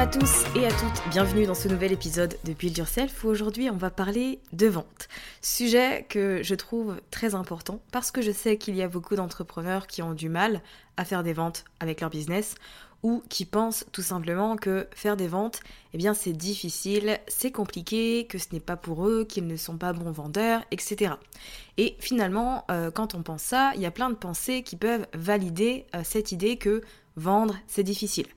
À 0.00 0.06
tous 0.06 0.46
et 0.56 0.64
à 0.64 0.70
toutes, 0.70 1.10
bienvenue 1.10 1.44
dans 1.44 1.54
ce 1.54 1.68
nouvel 1.68 1.92
épisode 1.92 2.38
de 2.44 2.54
Build 2.54 2.78
Yourself 2.78 3.22
où 3.22 3.28
aujourd'hui 3.28 3.68
on 3.68 3.76
va 3.76 3.90
parler 3.90 4.40
de 4.54 4.66
vente. 4.66 5.08
Sujet 5.42 6.06
que 6.08 6.40
je 6.42 6.54
trouve 6.54 6.96
très 7.10 7.34
important 7.34 7.82
parce 7.92 8.10
que 8.10 8.22
je 8.22 8.30
sais 8.30 8.56
qu'il 8.56 8.76
y 8.76 8.82
a 8.82 8.88
beaucoup 8.88 9.14
d'entrepreneurs 9.14 9.86
qui 9.86 10.00
ont 10.00 10.14
du 10.14 10.30
mal 10.30 10.62
à 10.96 11.04
faire 11.04 11.22
des 11.22 11.34
ventes 11.34 11.66
avec 11.80 12.00
leur 12.00 12.08
business 12.08 12.54
ou 13.02 13.22
qui 13.28 13.44
pensent 13.44 13.84
tout 13.92 14.00
simplement 14.00 14.56
que 14.56 14.88
faire 14.94 15.18
des 15.18 15.28
ventes, 15.28 15.60
eh 15.92 15.98
bien 15.98 16.14
c'est 16.14 16.32
difficile, 16.32 17.18
c'est 17.28 17.52
compliqué, 17.52 18.26
que 18.26 18.38
ce 18.38 18.46
n'est 18.52 18.60
pas 18.60 18.76
pour 18.76 19.06
eux, 19.06 19.26
qu'ils 19.28 19.46
ne 19.46 19.56
sont 19.56 19.76
pas 19.76 19.92
bons 19.92 20.12
vendeurs, 20.12 20.62
etc. 20.70 21.12
Et 21.76 21.96
finalement, 21.98 22.64
euh, 22.70 22.90
quand 22.90 23.14
on 23.14 23.22
pense 23.22 23.42
ça, 23.42 23.72
il 23.74 23.82
y 23.82 23.86
a 23.86 23.90
plein 23.90 24.08
de 24.08 24.14
pensées 24.14 24.62
qui 24.62 24.76
peuvent 24.76 25.06
valider 25.12 25.84
euh, 25.94 26.00
cette 26.04 26.32
idée 26.32 26.56
que 26.56 26.80
vendre 27.16 27.54
c'est 27.66 27.82
difficile. 27.82 28.28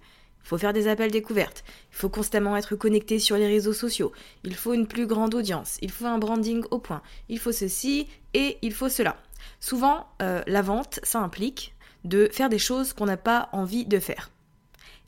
Il 0.44 0.48
faut 0.50 0.58
faire 0.58 0.74
des 0.74 0.88
appels 0.88 1.12
découvertes, 1.12 1.64
il 1.92 1.96
faut 1.96 2.10
constamment 2.10 2.58
être 2.58 2.76
connecté 2.76 3.18
sur 3.18 3.38
les 3.38 3.48
réseaux 3.48 3.74
sociaux, 3.74 4.12
il 4.44 4.56
faut 4.56 4.74
une 4.74 4.88
plus 4.88 5.08
grande 5.08 5.34
audience, 5.34 5.78
il 5.82 5.90
faut 5.90 6.06
un 6.06 6.18
branding 6.18 6.64
au 6.72 6.80
point, 6.80 7.02
il 7.30 7.40
faut 7.40 7.54
ceci 7.54 8.08
et 8.34 8.58
il 8.62 8.74
faut 8.74 8.90
cela. 8.90 9.16
Souvent, 9.60 10.08
euh, 10.22 10.44
la 10.48 10.62
vente, 10.62 11.00
ça 11.04 11.20
implique 11.20 11.76
de 12.04 12.30
faire 12.32 12.50
des 12.50 12.60
choses 12.60 12.94
qu'on 12.94 13.06
n'a 13.06 13.18
pas 13.18 13.50
envie 13.54 13.86
de 13.86 14.00
faire. 14.00 14.30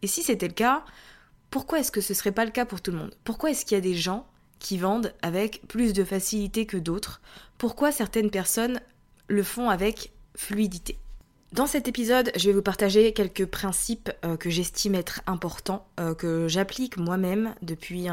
Et 0.01 0.07
si 0.07 0.23
c'était 0.23 0.47
le 0.47 0.53
cas, 0.53 0.85
pourquoi 1.49 1.79
est-ce 1.79 1.91
que 1.91 2.01
ce 2.01 2.13
serait 2.13 2.31
pas 2.31 2.45
le 2.45 2.51
cas 2.51 2.65
pour 2.65 2.81
tout 2.81 2.91
le 2.91 2.97
monde? 2.97 3.15
Pourquoi 3.23 3.51
est-ce 3.51 3.65
qu'il 3.65 3.75
y 3.75 3.77
a 3.77 3.81
des 3.81 3.95
gens 3.95 4.27
qui 4.59 4.77
vendent 4.77 5.13
avec 5.21 5.67
plus 5.67 5.93
de 5.93 6.03
facilité 6.03 6.65
que 6.65 6.77
d'autres? 6.77 7.21
Pourquoi 7.57 7.91
certaines 7.91 8.31
personnes 8.31 8.79
le 9.27 9.43
font 9.43 9.69
avec 9.69 10.11
fluidité? 10.35 10.97
Dans 11.55 11.67
cet 11.67 11.87
épisode, 11.87 12.31
je 12.35 12.47
vais 12.49 12.53
vous 12.53 12.61
partager 12.61 13.13
quelques 13.13 13.45
principes 13.45 14.11
euh, 14.25 14.35
que 14.35 14.49
j'estime 14.49 14.93
être 14.93 15.21
importants, 15.25 15.87
euh, 16.01 16.13
que 16.13 16.49
j'applique 16.49 16.97
moi-même 16.97 17.55
depuis 17.61 18.07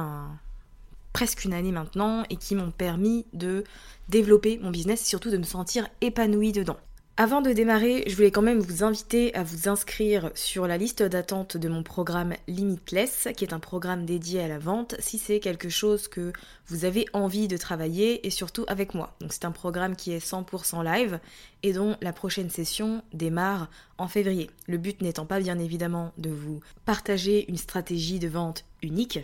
presque 1.12 1.44
une 1.44 1.52
année 1.52 1.72
maintenant 1.72 2.22
et 2.30 2.36
qui 2.36 2.54
m'ont 2.54 2.70
permis 2.70 3.26
de 3.32 3.64
développer 4.08 4.58
mon 4.62 4.70
business 4.70 5.02
et 5.02 5.06
surtout 5.06 5.30
de 5.30 5.36
me 5.36 5.42
sentir 5.42 5.88
épanouie 6.00 6.52
dedans. 6.52 6.78
Avant 7.18 7.42
de 7.42 7.52
démarrer, 7.52 8.04
je 8.06 8.16
voulais 8.16 8.30
quand 8.30 8.40
même 8.40 8.60
vous 8.60 8.82
inviter 8.84 9.34
à 9.34 9.42
vous 9.42 9.68
inscrire 9.68 10.30
sur 10.34 10.66
la 10.66 10.78
liste 10.78 11.02
d'attente 11.02 11.58
de 11.58 11.68
mon 11.68 11.82
programme 11.82 12.32
Limitless, 12.48 13.28
qui 13.36 13.44
est 13.44 13.52
un 13.52 13.58
programme 13.58 14.06
dédié 14.06 14.40
à 14.40 14.48
la 14.48 14.58
vente, 14.58 14.94
si 14.98 15.18
c'est 15.18 15.38
quelque 15.38 15.68
chose 15.68 16.08
que 16.08 16.32
vous 16.68 16.86
avez 16.86 17.04
envie 17.12 17.48
de 17.48 17.58
travailler 17.58 18.26
et 18.26 18.30
surtout 18.30 18.64
avec 18.66 18.94
moi. 18.94 19.14
Donc 19.20 19.34
c'est 19.34 19.44
un 19.44 19.52
programme 19.52 19.94
qui 19.94 20.12
est 20.12 20.26
100% 20.26 20.82
live 20.82 21.20
et 21.62 21.74
dont 21.74 21.98
la 22.00 22.14
prochaine 22.14 22.48
session 22.48 23.02
démarre 23.12 23.68
en 23.98 24.08
février. 24.08 24.48
Le 24.66 24.78
but 24.78 25.02
n'étant 25.02 25.26
pas 25.26 25.38
bien 25.38 25.58
évidemment 25.58 26.14
de 26.16 26.30
vous 26.30 26.60
partager 26.86 27.44
une 27.50 27.58
stratégie 27.58 28.20
de 28.20 28.28
vente 28.28 28.64
unique, 28.80 29.20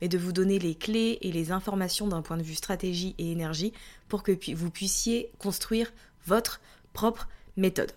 mais 0.00 0.06
de 0.06 0.16
vous 0.16 0.32
donner 0.32 0.60
les 0.60 0.76
clés 0.76 1.18
et 1.22 1.32
les 1.32 1.50
informations 1.50 2.06
d'un 2.06 2.22
point 2.22 2.36
de 2.36 2.44
vue 2.44 2.54
stratégie 2.54 3.16
et 3.18 3.32
énergie 3.32 3.72
pour 4.08 4.22
que 4.22 4.30
vous 4.54 4.70
puissiez 4.70 5.32
construire 5.40 5.92
votre 6.24 6.60
propre 6.92 7.28
méthode. 7.56 7.92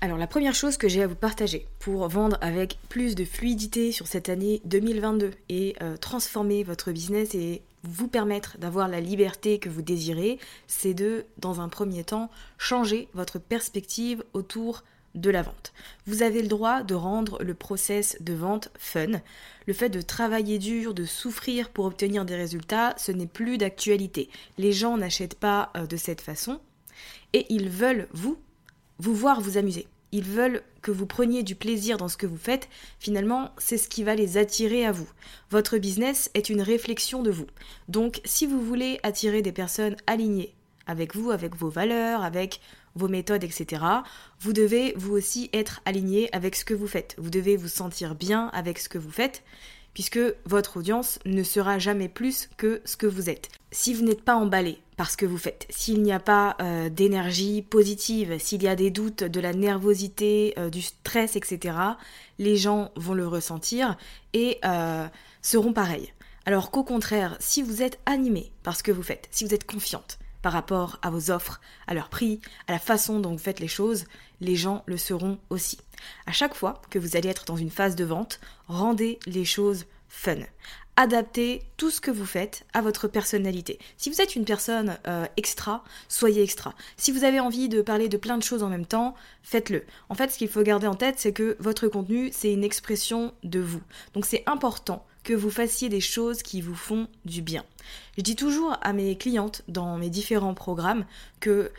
Alors 0.00 0.18
la 0.18 0.28
première 0.28 0.54
chose 0.54 0.76
que 0.76 0.88
j'ai 0.88 1.02
à 1.02 1.08
vous 1.08 1.16
partager 1.16 1.66
pour 1.80 2.06
vendre 2.08 2.38
avec 2.40 2.78
plus 2.88 3.16
de 3.16 3.24
fluidité 3.24 3.90
sur 3.90 4.06
cette 4.06 4.28
année 4.28 4.62
2022 4.64 5.32
et 5.48 5.74
euh, 5.82 5.96
transformer 5.96 6.62
votre 6.62 6.92
business 6.92 7.34
et 7.34 7.62
vous 7.82 8.06
permettre 8.06 8.58
d'avoir 8.58 8.86
la 8.86 9.00
liberté 9.00 9.58
que 9.58 9.68
vous 9.68 9.82
désirez, 9.82 10.38
c'est 10.68 10.94
de, 10.94 11.24
dans 11.38 11.60
un 11.60 11.68
premier 11.68 12.04
temps, 12.04 12.30
changer 12.58 13.08
votre 13.14 13.38
perspective 13.40 14.22
autour 14.34 14.84
de 15.14 15.30
la 15.30 15.42
vente. 15.42 15.72
Vous 16.06 16.22
avez 16.22 16.42
le 16.42 16.48
droit 16.48 16.82
de 16.82 16.94
rendre 16.94 17.42
le 17.42 17.54
process 17.54 18.16
de 18.20 18.34
vente 18.34 18.70
fun. 18.78 19.20
Le 19.66 19.72
fait 19.72 19.88
de 19.88 20.00
travailler 20.00 20.58
dur, 20.58 20.94
de 20.94 21.04
souffrir 21.04 21.70
pour 21.70 21.86
obtenir 21.86 22.24
des 22.24 22.36
résultats, 22.36 22.94
ce 22.98 23.10
n'est 23.10 23.26
plus 23.26 23.58
d'actualité. 23.58 24.28
Les 24.58 24.72
gens 24.72 24.96
n'achètent 24.96 25.38
pas 25.38 25.72
euh, 25.76 25.86
de 25.86 25.96
cette 25.96 26.20
façon 26.20 26.60
et 27.32 27.46
ils 27.50 27.68
veulent, 27.68 28.08
vous, 28.12 28.38
vous 28.98 29.14
voir 29.14 29.40
vous 29.40 29.56
amuser. 29.56 29.86
Ils 30.10 30.24
veulent 30.24 30.62
que 30.80 30.90
vous 30.90 31.06
preniez 31.06 31.42
du 31.42 31.54
plaisir 31.54 31.98
dans 31.98 32.08
ce 32.08 32.16
que 32.16 32.26
vous 32.26 32.38
faites. 32.38 32.68
Finalement, 32.98 33.50
c'est 33.58 33.76
ce 33.76 33.88
qui 33.88 34.04
va 34.04 34.14
les 34.14 34.38
attirer 34.38 34.86
à 34.86 34.92
vous. 34.92 35.08
Votre 35.50 35.76
business 35.76 36.30
est 36.34 36.48
une 36.48 36.62
réflexion 36.62 37.22
de 37.22 37.30
vous. 37.30 37.46
Donc, 37.88 38.20
si 38.24 38.46
vous 38.46 38.62
voulez 38.62 38.98
attirer 39.02 39.42
des 39.42 39.52
personnes 39.52 39.96
alignées 40.06 40.54
avec 40.86 41.14
vous, 41.14 41.30
avec 41.30 41.54
vos 41.54 41.68
valeurs, 41.68 42.22
avec 42.22 42.60
vos 42.94 43.08
méthodes, 43.08 43.44
etc., 43.44 43.82
vous 44.40 44.54
devez 44.54 44.94
vous 44.96 45.12
aussi 45.12 45.50
être 45.52 45.82
aligné 45.84 46.34
avec 46.34 46.56
ce 46.56 46.64
que 46.64 46.74
vous 46.74 46.88
faites. 46.88 47.14
Vous 47.18 47.30
devez 47.30 47.58
vous 47.58 47.68
sentir 47.68 48.14
bien 48.14 48.48
avec 48.54 48.78
ce 48.78 48.88
que 48.88 48.98
vous 48.98 49.10
faites 49.10 49.42
puisque 49.98 50.20
votre 50.44 50.76
audience 50.76 51.18
ne 51.26 51.42
sera 51.42 51.80
jamais 51.80 52.08
plus 52.08 52.48
que 52.56 52.80
ce 52.84 52.96
que 52.96 53.08
vous 53.08 53.28
êtes. 53.28 53.48
Si 53.72 53.92
vous 53.92 54.04
n'êtes 54.04 54.22
pas 54.22 54.36
emballé 54.36 54.78
par 54.98 55.12
ce 55.12 55.16
que 55.16 55.26
vous 55.26 55.38
faites, 55.38 55.64
s'il 55.70 56.02
n'y 56.02 56.12
a 56.12 56.18
pas 56.18 56.56
euh, 56.60 56.88
d'énergie 56.88 57.62
positive, 57.62 58.36
s'il 58.40 58.64
y 58.64 58.68
a 58.68 58.74
des 58.74 58.90
doutes, 58.90 59.22
de 59.22 59.38
la 59.38 59.52
nervosité, 59.52 60.54
euh, 60.58 60.70
du 60.70 60.82
stress, 60.82 61.36
etc., 61.36 61.78
les 62.40 62.56
gens 62.56 62.90
vont 62.96 63.14
le 63.14 63.26
ressentir 63.28 63.96
et 64.32 64.58
euh, 64.64 65.06
seront 65.40 65.72
pareils. 65.72 66.12
Alors 66.46 66.72
qu'au 66.72 66.82
contraire, 66.82 67.36
si 67.38 67.62
vous 67.62 67.80
êtes 67.80 68.00
animé 68.06 68.50
par 68.64 68.76
ce 68.76 68.82
que 68.82 68.90
vous 68.90 69.04
faites, 69.04 69.28
si 69.30 69.44
vous 69.44 69.54
êtes 69.54 69.70
confiante, 69.70 70.18
par 70.42 70.52
rapport 70.52 70.98
à 71.02 71.10
vos 71.10 71.30
offres, 71.30 71.60
à 71.86 71.94
leur 71.94 72.08
prix, 72.08 72.40
à 72.66 72.72
la 72.72 72.80
façon 72.80 73.20
dont 73.20 73.30
vous 73.30 73.38
faites 73.38 73.60
les 73.60 73.68
choses, 73.68 74.04
les 74.40 74.56
gens 74.56 74.82
le 74.86 74.96
seront 74.96 75.38
aussi. 75.48 75.78
À 76.26 76.32
chaque 76.32 76.56
fois 76.56 76.82
que 76.90 76.98
vous 76.98 77.16
allez 77.16 77.28
être 77.28 77.44
dans 77.44 77.56
une 77.56 77.70
phase 77.70 77.94
de 77.94 78.04
vente, 78.04 78.40
rendez 78.66 79.20
les 79.26 79.44
choses 79.44 79.84
fun. 80.08 80.38
Adaptez 81.00 81.62
tout 81.76 81.92
ce 81.92 82.00
que 82.00 82.10
vous 82.10 82.26
faites 82.26 82.66
à 82.72 82.80
votre 82.80 83.06
personnalité. 83.06 83.78
Si 83.98 84.10
vous 84.10 84.20
êtes 84.20 84.34
une 84.34 84.44
personne 84.44 84.98
euh, 85.06 85.26
extra, 85.36 85.84
soyez 86.08 86.42
extra. 86.42 86.74
Si 86.96 87.12
vous 87.12 87.22
avez 87.22 87.38
envie 87.38 87.68
de 87.68 87.82
parler 87.82 88.08
de 88.08 88.16
plein 88.16 88.36
de 88.36 88.42
choses 88.42 88.64
en 88.64 88.68
même 88.68 88.84
temps, 88.84 89.14
faites-le. 89.44 89.84
En 90.08 90.16
fait, 90.16 90.32
ce 90.32 90.38
qu'il 90.38 90.48
faut 90.48 90.60
garder 90.64 90.88
en 90.88 90.96
tête, 90.96 91.14
c'est 91.18 91.32
que 91.32 91.56
votre 91.60 91.86
contenu, 91.86 92.30
c'est 92.32 92.52
une 92.52 92.64
expression 92.64 93.32
de 93.44 93.60
vous. 93.60 93.80
Donc 94.12 94.26
c'est 94.26 94.42
important 94.46 95.06
que 95.22 95.34
vous 95.34 95.50
fassiez 95.50 95.88
des 95.88 96.00
choses 96.00 96.42
qui 96.42 96.60
vous 96.60 96.74
font 96.74 97.06
du 97.24 97.42
bien. 97.42 97.64
Je 98.16 98.22
dis 98.22 98.34
toujours 98.34 98.76
à 98.82 98.92
mes 98.92 99.16
clientes 99.16 99.62
dans 99.68 99.98
mes 99.98 100.10
différents 100.10 100.54
programmes 100.54 101.06
que 101.38 101.70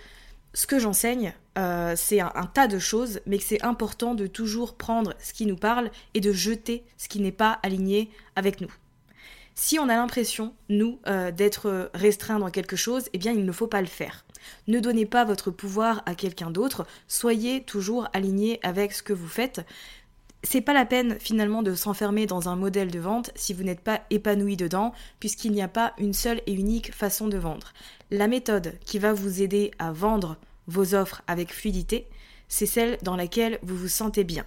ce 0.54 0.66
que 0.66 0.80
j'enseigne, 0.80 1.34
euh, 1.58 1.94
c'est 1.98 2.22
un, 2.22 2.50
tas 2.54 2.68
de 2.68 2.80
choses, 2.80 3.20
mais 3.26 3.38
que 3.38 3.44
c'est 3.44 3.66
important 3.66 4.16
de 4.16 4.28
toujours 4.28 4.76
prendre 4.76 5.14
ce 5.22 5.34
qui 5.34 5.46
nous 5.46 5.58
parle 5.58 5.92
et 6.14 6.22
de 6.22 6.32
jeter 6.32 6.86
ce 6.98 7.10
qui 7.10 7.20
n'est 7.20 7.34
pas 7.34 7.60
aligné 7.64 8.10
avec 8.38 8.62
nous. 8.62 8.72
Si 9.62 9.78
on 9.78 9.90
a 9.90 9.96
l'impression, 9.98 10.54
nous, 10.70 11.00
euh, 11.06 11.32
d'être 11.32 11.92
restreint 11.94 12.40
dans 12.40 12.50
quelque 12.50 12.78
chose, 12.78 13.10
eh 13.12 13.18
bien 13.18 13.34
il 13.34 13.44
ne 13.44 13.52
faut 13.52 13.68
pas 13.68 13.82
le 13.82 13.88
faire. 13.88 14.24
Ne 14.68 14.80
donnez 14.80 15.06
pas 15.06 15.26
votre 15.26 15.52
pouvoir 15.52 16.02
à 16.06 16.16
quelqu'un 16.16 16.50
d'autre, 16.50 16.88
soyez 17.10 17.62
toujours 17.64 18.08
aligné 18.14 18.62
avec 18.64 18.94
ce 18.94 19.04
que 19.04 19.12
vous 19.12 19.28
faites. 19.28 19.66
C'est 20.44 20.62
pas 20.62 20.72
la 20.72 20.86
peine 20.86 21.20
finalement 21.20 21.62
de 21.62 21.76
s'enfermer 21.76 22.26
dans 22.26 22.48
un 22.48 22.56
modèle 22.56 22.90
de 22.90 23.00
vente 23.00 23.32
si 23.36 23.54
vous 23.54 23.64
n'êtes 23.64 23.82
pas 23.82 24.00
épanoui 24.10 24.56
dedans, 24.56 24.94
puisqu'il 25.20 25.52
n'y 25.52 25.62
a 25.62 25.68
pas 25.68 25.94
une 25.98 26.14
seule 26.14 26.42
et 26.48 26.54
unique 26.54 26.96
façon 26.96 27.28
de 27.28 27.38
vendre. 27.38 27.74
La 28.12 28.30
méthode 28.30 28.80
qui 28.86 28.98
va 28.98 29.12
vous 29.12 29.42
aider 29.42 29.72
à 29.78 29.92
vendre 29.92 30.38
vos 30.68 30.96
offres 30.96 31.22
avec 31.28 31.54
fluidité, 31.54 32.08
c'est 32.48 32.66
celle 32.66 32.98
dans 33.02 33.18
laquelle 33.18 33.60
vous 33.62 33.76
vous 33.76 33.90
sentez 33.90 34.24
bien. 34.24 34.46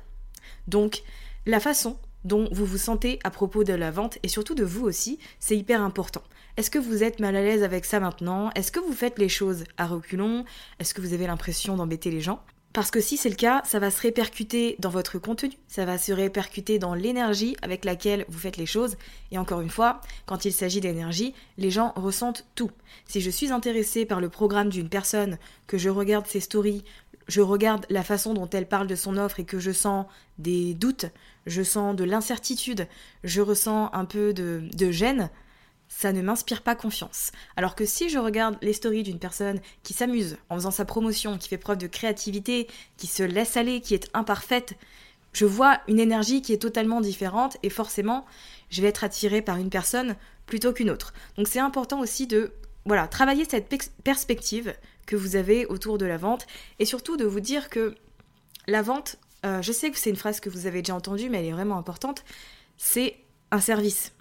Donc, 0.69 1.03
la 1.45 1.61
façon 1.61 1.99
dont 2.25 2.49
vous 2.53 2.67
vous 2.67 2.79
sentez 2.79 3.19
à 3.25 3.31
propos 3.31 3.65
de 3.65 3.73
la 3.73 3.91
vente 3.91 4.19
et 4.23 4.29
surtout 4.29 4.55
de 4.55 4.65
vous 4.65 4.85
aussi, 4.85 5.19
c'est 5.39 5.57
hyper 5.57 5.83
important. 5.83 6.23
Est-ce 6.57 6.71
que 6.71 6.79
vous 6.79 7.03
êtes 7.03 7.21
mal 7.21 7.35
à 7.37 7.43
l'aise 7.43 7.63
avec 7.63 7.85
ça 7.85 8.01
maintenant? 8.01 8.51
Est-ce 8.55 8.73
que 8.73 8.81
vous 8.81 8.93
faites 8.93 9.19
les 9.19 9.29
choses 9.29 9.65
à 9.79 9.87
reculons? 9.87 10.45
Est-ce 10.79 10.95
que 10.95 11.01
vous 11.01 11.15
avez 11.15 11.27
l'impression 11.27 11.77
d'embêter 11.77 12.11
les 12.11 12.21
gens? 12.21 12.43
Parce 12.73 12.91
que 12.91 13.01
si 13.01 13.19
c'est 13.19 13.29
le 13.29 13.35
cas, 13.35 13.61
ça 13.67 13.79
va 13.79 13.91
se 13.91 14.01
répercuter 14.01 14.77
dans 14.79 14.89
votre 14.89 15.19
contenu, 15.19 15.51
ça 15.69 15.85
va 15.85 15.99
se 15.99 16.11
répercuter 16.11 16.79
dans 16.79 16.95
l'énergie 16.95 17.55
avec 17.61 17.85
laquelle 17.85 18.25
vous 18.29 18.39
faites 18.39 18.57
les 18.57 18.65
choses. 18.65 18.97
Et 19.31 19.37
encore 19.37 19.61
une 19.61 19.69
fois, 19.69 20.01
quand 20.25 20.47
il 20.47 20.55
s'agit 20.55 20.81
d'énergie, 20.81 21.35
les 21.59 21.71
gens 21.71 21.93
ressentent 21.97 22.47
tout. 22.55 22.71
Si 23.05 23.21
je 23.21 23.31
suis 23.31 23.53
intéressée 23.53 24.07
par 24.07 24.23
le 24.23 24.31
programme 24.31 24.71
d'une 24.71 24.89
personne, 24.89 25.39
que 25.67 25.77
je 25.77 25.91
regarde 25.91 26.27
ses 26.27 26.41
stories, 26.41 26.83
je 27.29 27.41
regarde 27.41 27.87
la 27.91 28.03
façon 28.03 28.35
dont 28.35 28.49
elle 28.51 28.69
parle 28.69 28.87
de 28.87 28.95
son 28.95 29.17
offre 29.17 29.41
et 29.41 29.45
que 29.45 29.59
je 29.59 29.71
sens 29.71 30.07
des 30.39 30.75
doutes, 30.75 31.07
je 31.47 31.63
sens 31.63 31.95
de 31.97 32.05
l'incertitude, 32.05 32.87
je 33.25 33.41
ressens 33.41 33.91
un 33.93 34.05
peu 34.05 34.33
de, 34.33 34.91
gêne, 34.91 35.31
ça 35.89 36.13
ne 36.13 36.23
m'inspire 36.23 36.63
pas 36.63 36.75
confiance. 36.75 37.33
Alors 37.57 37.75
que 37.75 37.85
si 37.85 38.09
je 38.09 38.19
regarde 38.19 38.57
les 38.63 38.73
stories 38.73 39.03
d'une 39.03 39.19
personne 39.19 39.61
qui 39.83 39.93
s'amuse 39.93 40.37
en 40.49 40.57
faisant 40.57 40.71
sa 40.71 40.85
promotion, 40.85 41.39
qui 41.39 41.49
fait 41.49 41.59
preuve 41.59 41.79
de 41.79 41.87
créativité, 41.87 42.67
qui 42.97 43.07
se 43.07 43.23
laisse 43.23 43.57
aller, 43.57 43.81
qui 43.81 43.95
est 43.95 44.09
imparfaite, 44.15 44.75
je 45.33 45.47
vois 45.47 45.81
une 45.89 46.01
énergie 46.01 46.43
qui 46.43 46.53
est 46.53 46.59
totalement 46.59 47.01
différente 47.01 47.57
et 47.63 47.71
forcément, 47.71 48.27
je 48.71 48.83
vais 48.83 48.89
être 48.89 49.05
attirée 49.05 49.43
par 49.43 49.57
une 49.57 49.71
personne 49.71 50.17
plutôt 50.47 50.73
qu'une 50.73 50.91
autre. 50.91 51.15
Donc 51.37 51.49
c'est 51.49 51.61
important 51.61 52.01
aussi 52.01 52.27
de 52.27 52.53
voilà, 52.85 53.07
travailler 53.07 53.45
cette 53.45 53.73
perspective 54.03 54.75
que 55.07 55.17
vous 55.17 55.37
avez 55.37 55.67
autour 55.67 55.99
de 55.99 56.07
la 56.07 56.17
vente 56.17 56.47
et 56.79 56.85
surtout 56.85 57.17
de 57.17 57.25
vous 57.25 57.41
dire 57.41 57.71
que 57.71 57.95
la 58.67 58.83
vente, 58.83 59.17
euh, 59.45 59.63
je 59.63 59.73
sais 59.73 59.91
que 59.91 59.99
c'est 59.99 60.11
une 60.11 60.17
phrase 60.17 60.41
que 60.41 60.51
vous 60.51 60.67
avez 60.67 60.83
déjà 60.83 60.95
entendue 60.95 61.29
mais 61.29 61.41
elle 61.41 61.47
est 61.47 61.53
vraiment 61.53 61.79
importante, 61.79 62.25
c'est 62.77 63.17
un 63.51 63.61
service. 63.61 64.13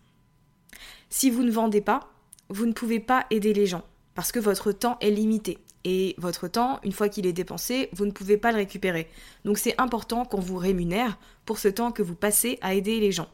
Si 1.09 1.29
vous 1.29 1.43
ne 1.43 1.51
vendez 1.51 1.81
pas, 1.81 2.11
vous 2.49 2.65
ne 2.65 2.73
pouvez 2.73 2.99
pas 2.99 3.25
aider 3.29 3.53
les 3.53 3.65
gens 3.65 3.83
parce 4.15 4.31
que 4.31 4.39
votre 4.39 4.71
temps 4.71 4.97
est 4.99 5.11
limité. 5.11 5.57
Et 5.83 6.13
votre 6.19 6.47
temps, 6.47 6.79
une 6.83 6.91
fois 6.91 7.09
qu'il 7.09 7.25
est 7.25 7.33
dépensé, 7.33 7.89
vous 7.93 8.05
ne 8.05 8.11
pouvez 8.11 8.37
pas 8.37 8.51
le 8.51 8.57
récupérer. 8.57 9.09
Donc 9.45 9.57
c'est 9.57 9.79
important 9.81 10.25
qu'on 10.25 10.39
vous 10.39 10.57
rémunère 10.57 11.17
pour 11.45 11.57
ce 11.57 11.67
temps 11.67 11.91
que 11.91 12.03
vous 12.03 12.13
passez 12.13 12.59
à 12.61 12.75
aider 12.75 12.99
les 12.99 13.11
gens. 13.11 13.29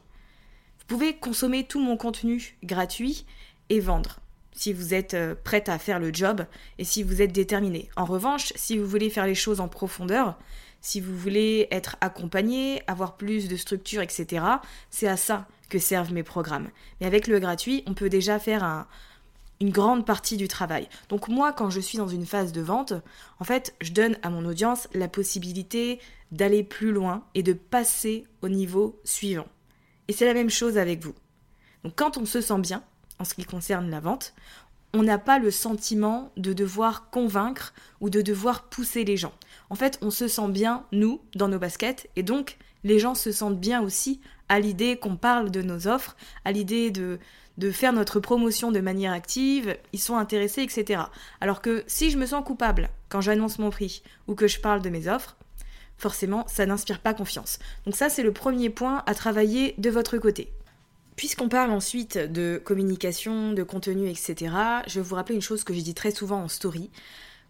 Vous 0.78 0.86
pouvez 0.86 1.16
consommer 1.16 1.64
tout 1.64 1.80
mon 1.80 1.98
contenu 1.98 2.56
gratuit 2.62 3.26
et 3.68 3.80
vendre 3.80 4.20
si 4.58 4.72
vous 4.72 4.92
êtes 4.92 5.14
euh, 5.14 5.36
prête 5.44 5.68
à 5.68 5.78
faire 5.78 6.00
le 6.00 6.12
job 6.12 6.44
et 6.78 6.84
si 6.84 7.04
vous 7.04 7.22
êtes 7.22 7.30
déterminé. 7.30 7.88
En 7.94 8.04
revanche, 8.04 8.52
si 8.56 8.76
vous 8.76 8.86
voulez 8.86 9.08
faire 9.08 9.26
les 9.26 9.36
choses 9.36 9.60
en 9.60 9.68
profondeur, 9.68 10.36
si 10.80 11.00
vous 11.00 11.16
voulez 11.16 11.68
être 11.70 11.96
accompagné, 12.00 12.82
avoir 12.88 13.16
plus 13.16 13.46
de 13.46 13.56
structure, 13.56 14.02
etc., 14.02 14.44
c'est 14.90 15.06
à 15.06 15.16
ça 15.16 15.46
que 15.68 15.78
servent 15.78 16.12
mes 16.12 16.24
programmes. 16.24 16.70
Mais 17.00 17.06
avec 17.06 17.28
le 17.28 17.38
gratuit, 17.38 17.84
on 17.86 17.94
peut 17.94 18.08
déjà 18.08 18.40
faire 18.40 18.86
une 19.60 19.70
grande 19.70 20.04
partie 20.04 20.36
du 20.36 20.48
travail. 20.48 20.88
Donc 21.08 21.28
moi, 21.28 21.52
quand 21.52 21.70
je 21.70 21.80
suis 21.80 21.98
dans 21.98 22.08
une 22.08 22.26
phase 22.26 22.50
de 22.50 22.60
vente, 22.60 22.94
en 23.38 23.44
fait, 23.44 23.76
je 23.80 23.92
donne 23.92 24.18
à 24.22 24.30
mon 24.30 24.44
audience 24.44 24.88
la 24.92 25.06
possibilité 25.06 26.00
d'aller 26.32 26.64
plus 26.64 26.90
loin 26.90 27.24
et 27.36 27.44
de 27.44 27.52
passer 27.52 28.24
au 28.42 28.48
niveau 28.48 29.00
suivant. 29.04 29.46
Et 30.08 30.12
c'est 30.12 30.26
la 30.26 30.34
même 30.34 30.50
chose 30.50 30.78
avec 30.78 31.04
vous. 31.04 31.14
Donc 31.84 31.92
quand 31.94 32.16
on 32.16 32.26
se 32.26 32.40
sent 32.40 32.58
bien, 32.58 32.82
en 33.18 33.24
ce 33.24 33.34
qui 33.34 33.44
concerne 33.44 33.90
la 33.90 34.00
vente, 34.00 34.34
on 34.94 35.02
n'a 35.02 35.18
pas 35.18 35.38
le 35.38 35.50
sentiment 35.50 36.32
de 36.36 36.52
devoir 36.52 37.10
convaincre 37.10 37.74
ou 38.00 38.10
de 38.10 38.22
devoir 38.22 38.64
pousser 38.64 39.04
les 39.04 39.16
gens. 39.16 39.34
En 39.70 39.74
fait, 39.74 39.98
on 40.02 40.10
se 40.10 40.28
sent 40.28 40.48
bien, 40.48 40.84
nous, 40.92 41.20
dans 41.34 41.48
nos 41.48 41.58
baskets, 41.58 42.08
et 42.16 42.22
donc 42.22 42.56
les 42.84 42.98
gens 42.98 43.14
se 43.14 43.32
sentent 43.32 43.60
bien 43.60 43.82
aussi 43.82 44.20
à 44.48 44.60
l'idée 44.60 44.96
qu'on 44.96 45.16
parle 45.16 45.50
de 45.50 45.60
nos 45.60 45.88
offres, 45.88 46.16
à 46.44 46.52
l'idée 46.52 46.90
de, 46.90 47.18
de 47.58 47.70
faire 47.70 47.92
notre 47.92 48.20
promotion 48.20 48.72
de 48.72 48.80
manière 48.80 49.12
active, 49.12 49.76
ils 49.92 50.00
sont 50.00 50.16
intéressés, 50.16 50.62
etc. 50.62 51.02
Alors 51.40 51.60
que 51.60 51.84
si 51.86 52.10
je 52.10 52.16
me 52.16 52.24
sens 52.24 52.44
coupable 52.44 52.88
quand 53.08 53.20
j'annonce 53.20 53.58
mon 53.58 53.70
prix 53.70 54.02
ou 54.26 54.34
que 54.34 54.48
je 54.48 54.60
parle 54.60 54.80
de 54.80 54.90
mes 54.90 55.08
offres, 55.08 55.36
forcément, 55.98 56.44
ça 56.46 56.64
n'inspire 56.64 57.00
pas 57.00 57.12
confiance. 57.12 57.58
Donc 57.84 57.96
ça, 57.96 58.08
c'est 58.08 58.22
le 58.22 58.32
premier 58.32 58.70
point 58.70 59.02
à 59.06 59.14
travailler 59.14 59.74
de 59.76 59.90
votre 59.90 60.16
côté. 60.18 60.52
Puisqu'on 61.18 61.48
parle 61.48 61.72
ensuite 61.72 62.16
de 62.16 62.62
communication, 62.64 63.52
de 63.52 63.64
contenu, 63.64 64.08
etc., 64.08 64.54
je 64.86 65.00
vais 65.00 65.04
vous 65.04 65.16
rappeler 65.16 65.34
une 65.34 65.42
chose 65.42 65.64
que 65.64 65.74
j'ai 65.74 65.82
dit 65.82 65.92
très 65.92 66.12
souvent 66.12 66.44
en 66.44 66.46
story. 66.46 66.92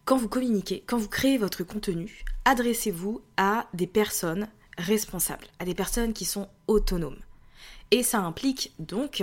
Quand 0.07 0.17
vous 0.17 0.31
communiquez, 0.31 0.83
quand 0.87 0.97
vous 0.97 1.11
créez 1.11 1.37
votre 1.37 1.65
contenu, 1.65 2.25
adressez-vous 2.47 3.21
à 3.37 3.67
des 3.75 3.87
personnes 3.87 4.49
responsables, 4.79 5.45
à 5.59 5.67
des 5.67 5.75
personnes 5.75 6.15
qui 6.15 6.25
sont 6.25 6.49
autonomes. 6.67 7.19
Et 7.91 8.03
ça 8.03 8.21
implique 8.21 8.73
donc 8.79 9.23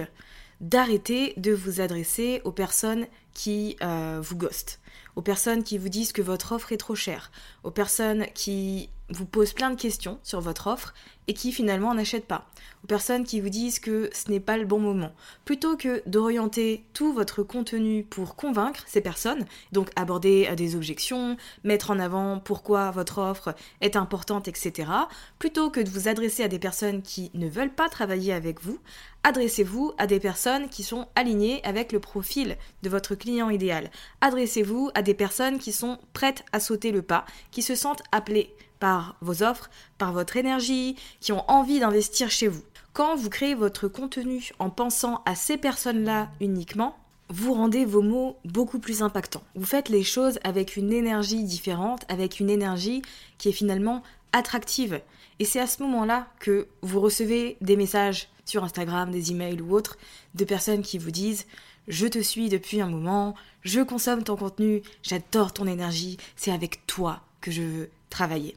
d'arrêter 0.62 1.34
de 1.38 1.52
vous 1.52 1.82
adresser 1.82 2.42
aux 2.44 2.52
personnes 2.52 3.08
qui 3.34 3.78
euh, 3.82 4.20
vous 4.22 4.38
ghostent, 4.38 4.80
aux 5.16 5.24
personnes 5.24 5.64
qui 5.64 5.80
vous 5.80 5.90
disent 5.90 6.14
que 6.14 6.22
votre 6.22 6.52
offre 6.52 6.72
est 6.72 6.78
trop 6.78 6.94
chère, 6.94 7.32
aux 7.64 7.72
personnes 7.72 8.28
qui 8.36 8.92
vous 9.10 9.26
posent 9.26 9.54
plein 9.54 9.70
de 9.70 9.80
questions 9.80 10.20
sur 10.24 10.42
votre 10.42 10.68
offre 10.68 10.94
et 11.28 11.34
qui 11.34 11.52
finalement 11.52 11.94
n'achètent 11.94 12.28
pas, 12.28 12.48
aux 12.84 12.88
personnes 12.88 13.24
qui 13.24 13.40
vous 13.40 13.50
disent 13.50 13.80
que 13.80 14.10
ce 14.14 14.30
n'est 14.30 14.40
pas 14.40 14.58
le 14.58 14.66
bon 14.66 14.80
moment. 14.80 15.12
Plutôt 15.44 15.76
que 15.76 16.04
d'orienter 16.08 16.86
tout 16.94 17.14
votre 17.14 17.44
contenu 17.44 18.04
pour 18.04 18.36
convaincre 18.36 18.84
ces 18.88 19.02
personnes, 19.02 19.46
donc 19.72 19.90
aborder 19.96 20.48
euh, 20.50 20.56
des 20.56 20.76
objections, 20.76 21.38
mettre 21.64 21.92
en 21.92 22.00
avant 22.00 22.40
pourquoi 22.40 22.92
votre 22.92 23.18
offre 23.20 23.56
est 23.82 23.96
importante, 23.96 24.48
etc., 24.48 24.90
plutôt 25.40 25.70
que 25.70 25.80
de 25.80 25.90
vous 25.90 26.08
adresser 26.08 26.44
à 26.44 26.48
des 26.48 26.60
personnes 26.60 27.02
qui 27.02 27.32
ne 27.34 27.50
veulent 27.50 27.74
pas 27.74 27.90
travailler 27.90 28.34
avec 28.34 28.62
vous, 28.62 28.80
adressez-vous 29.24 29.94
à 29.98 30.06
des 30.06 30.20
personnes 30.20 30.70
qui 30.70 30.84
sont 30.84 31.08
alignées 31.16 31.64
avec 31.64 31.92
le 31.92 32.00
profil 32.00 32.58
de 32.84 32.90
votre 32.90 33.16
client 33.16 33.50
idéal. 33.50 33.90
Adressez-vous 34.22 34.92
à 34.94 35.02
des 35.02 35.16
personnes 35.16 35.58
qui 35.58 35.72
sont 35.72 35.98
prêtes 36.14 36.46
à 36.52 36.60
sauter 36.60 36.92
le 36.92 37.02
pas, 37.02 37.26
qui 37.50 37.64
se 37.64 37.74
sentent 37.74 38.04
appelées 38.12 38.54
par 38.80 39.16
vos 39.22 39.44
offres, 39.44 39.70
par 39.98 40.14
votre 40.14 40.38
énergie, 40.38 40.96
qui 41.20 41.32
ont 41.32 41.50
envie 41.50 41.80
d'investir 41.80 42.32
chez 42.32 42.48
vous. 42.48 42.64
Quand 42.94 43.16
vous 43.16 43.30
créez 43.30 43.56
votre 43.56 43.88
contenu 43.88 44.52
en 44.60 44.70
pensant 44.70 45.22
à 45.26 45.36
ces 45.36 45.58
personnes-là 45.58 46.30
uniquement, 46.40 46.96
vous 47.30 47.54
rendez 47.54 47.86
vos 47.86 48.02
mots 48.02 48.38
beaucoup 48.46 48.80
plus 48.80 49.02
impactants. 49.02 49.44
Vous 49.56 49.66
faites 49.66 49.90
les 49.90 50.04
choses 50.04 50.40
avec 50.44 50.78
une 50.78 50.94
énergie 50.94 51.44
différente, 51.44 52.06
avec 52.08 52.40
une 52.40 52.50
énergie 52.50 53.02
qui 53.38 53.50
est 53.50 53.54
finalement 53.54 54.04
attractive. 54.32 55.02
Et 55.40 55.46
c'est 55.46 55.60
à 55.60 55.68
ce 55.68 55.82
moment-là 55.84 56.28
que 56.40 56.68
vous 56.82 57.02
recevez 57.02 57.58
des 57.62 57.76
messages 57.76 58.30
sur 58.46 58.64
Instagram, 58.64 59.12
des 59.12 59.32
emails 59.32 59.62
ou 59.62 59.74
autres, 59.74 59.98
de 60.36 60.46
personnes 60.46 60.82
qui 60.82 60.98
vous 60.98 61.12
disent 61.12 61.46
je 61.88 62.08
te 62.08 62.20
suis 62.20 62.50
depuis 62.50 62.82
un 62.82 62.88
moment, 62.88 63.36
je 63.64 63.82
consomme 63.82 64.24
ton 64.24 64.36
contenu, 64.36 64.82
j'adore 65.04 65.54
ton 65.54 65.68
énergie, 65.68 66.18
c'est 66.36 66.52
avec 66.52 66.86
toi 66.88 67.22
que 67.42 67.52
je 67.52 67.62
veux 67.62 67.90
travailler. 68.10 68.56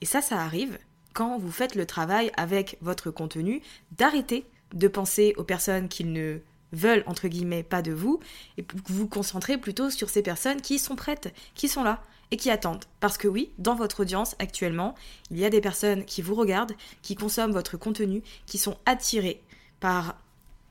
Et 0.00 0.06
ça, 0.06 0.22
ça 0.22 0.40
arrive 0.40 0.78
quand 1.12 1.38
vous 1.38 1.50
faites 1.50 1.74
le 1.74 1.86
travail 1.86 2.30
avec 2.36 2.78
votre 2.80 3.10
contenu, 3.10 3.62
d'arrêter 3.92 4.46
de 4.74 4.88
penser 4.88 5.34
aux 5.36 5.44
personnes 5.44 5.88
qui 5.88 6.04
ne 6.04 6.38
veulent, 6.72 7.02
entre 7.06 7.28
guillemets, 7.28 7.62
pas 7.62 7.82
de 7.82 7.92
vous, 7.92 8.20
et 8.58 8.64
vous 8.86 9.08
concentrez 9.08 9.58
plutôt 9.58 9.90
sur 9.90 10.10
ces 10.10 10.22
personnes 10.22 10.60
qui 10.60 10.78
sont 10.78 10.96
prêtes, 10.96 11.34
qui 11.54 11.68
sont 11.68 11.82
là 11.82 12.02
et 12.30 12.36
qui 12.36 12.50
attendent. 12.50 12.84
Parce 13.00 13.16
que 13.16 13.26
oui, 13.26 13.50
dans 13.58 13.74
votre 13.74 14.00
audience 14.00 14.36
actuellement, 14.38 14.94
il 15.30 15.38
y 15.38 15.44
a 15.44 15.50
des 15.50 15.62
personnes 15.62 16.04
qui 16.04 16.20
vous 16.20 16.34
regardent, 16.34 16.74
qui 17.00 17.14
consomment 17.14 17.52
votre 17.52 17.78
contenu, 17.78 18.22
qui 18.46 18.58
sont 18.58 18.76
attirées 18.84 19.42
par 19.80 20.16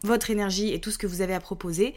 votre 0.03 0.29
énergie 0.29 0.71
et 0.73 0.79
tout 0.79 0.91
ce 0.91 0.99
que 0.99 1.07
vous 1.07 1.21
avez 1.21 1.33
à 1.33 1.39
proposer, 1.39 1.95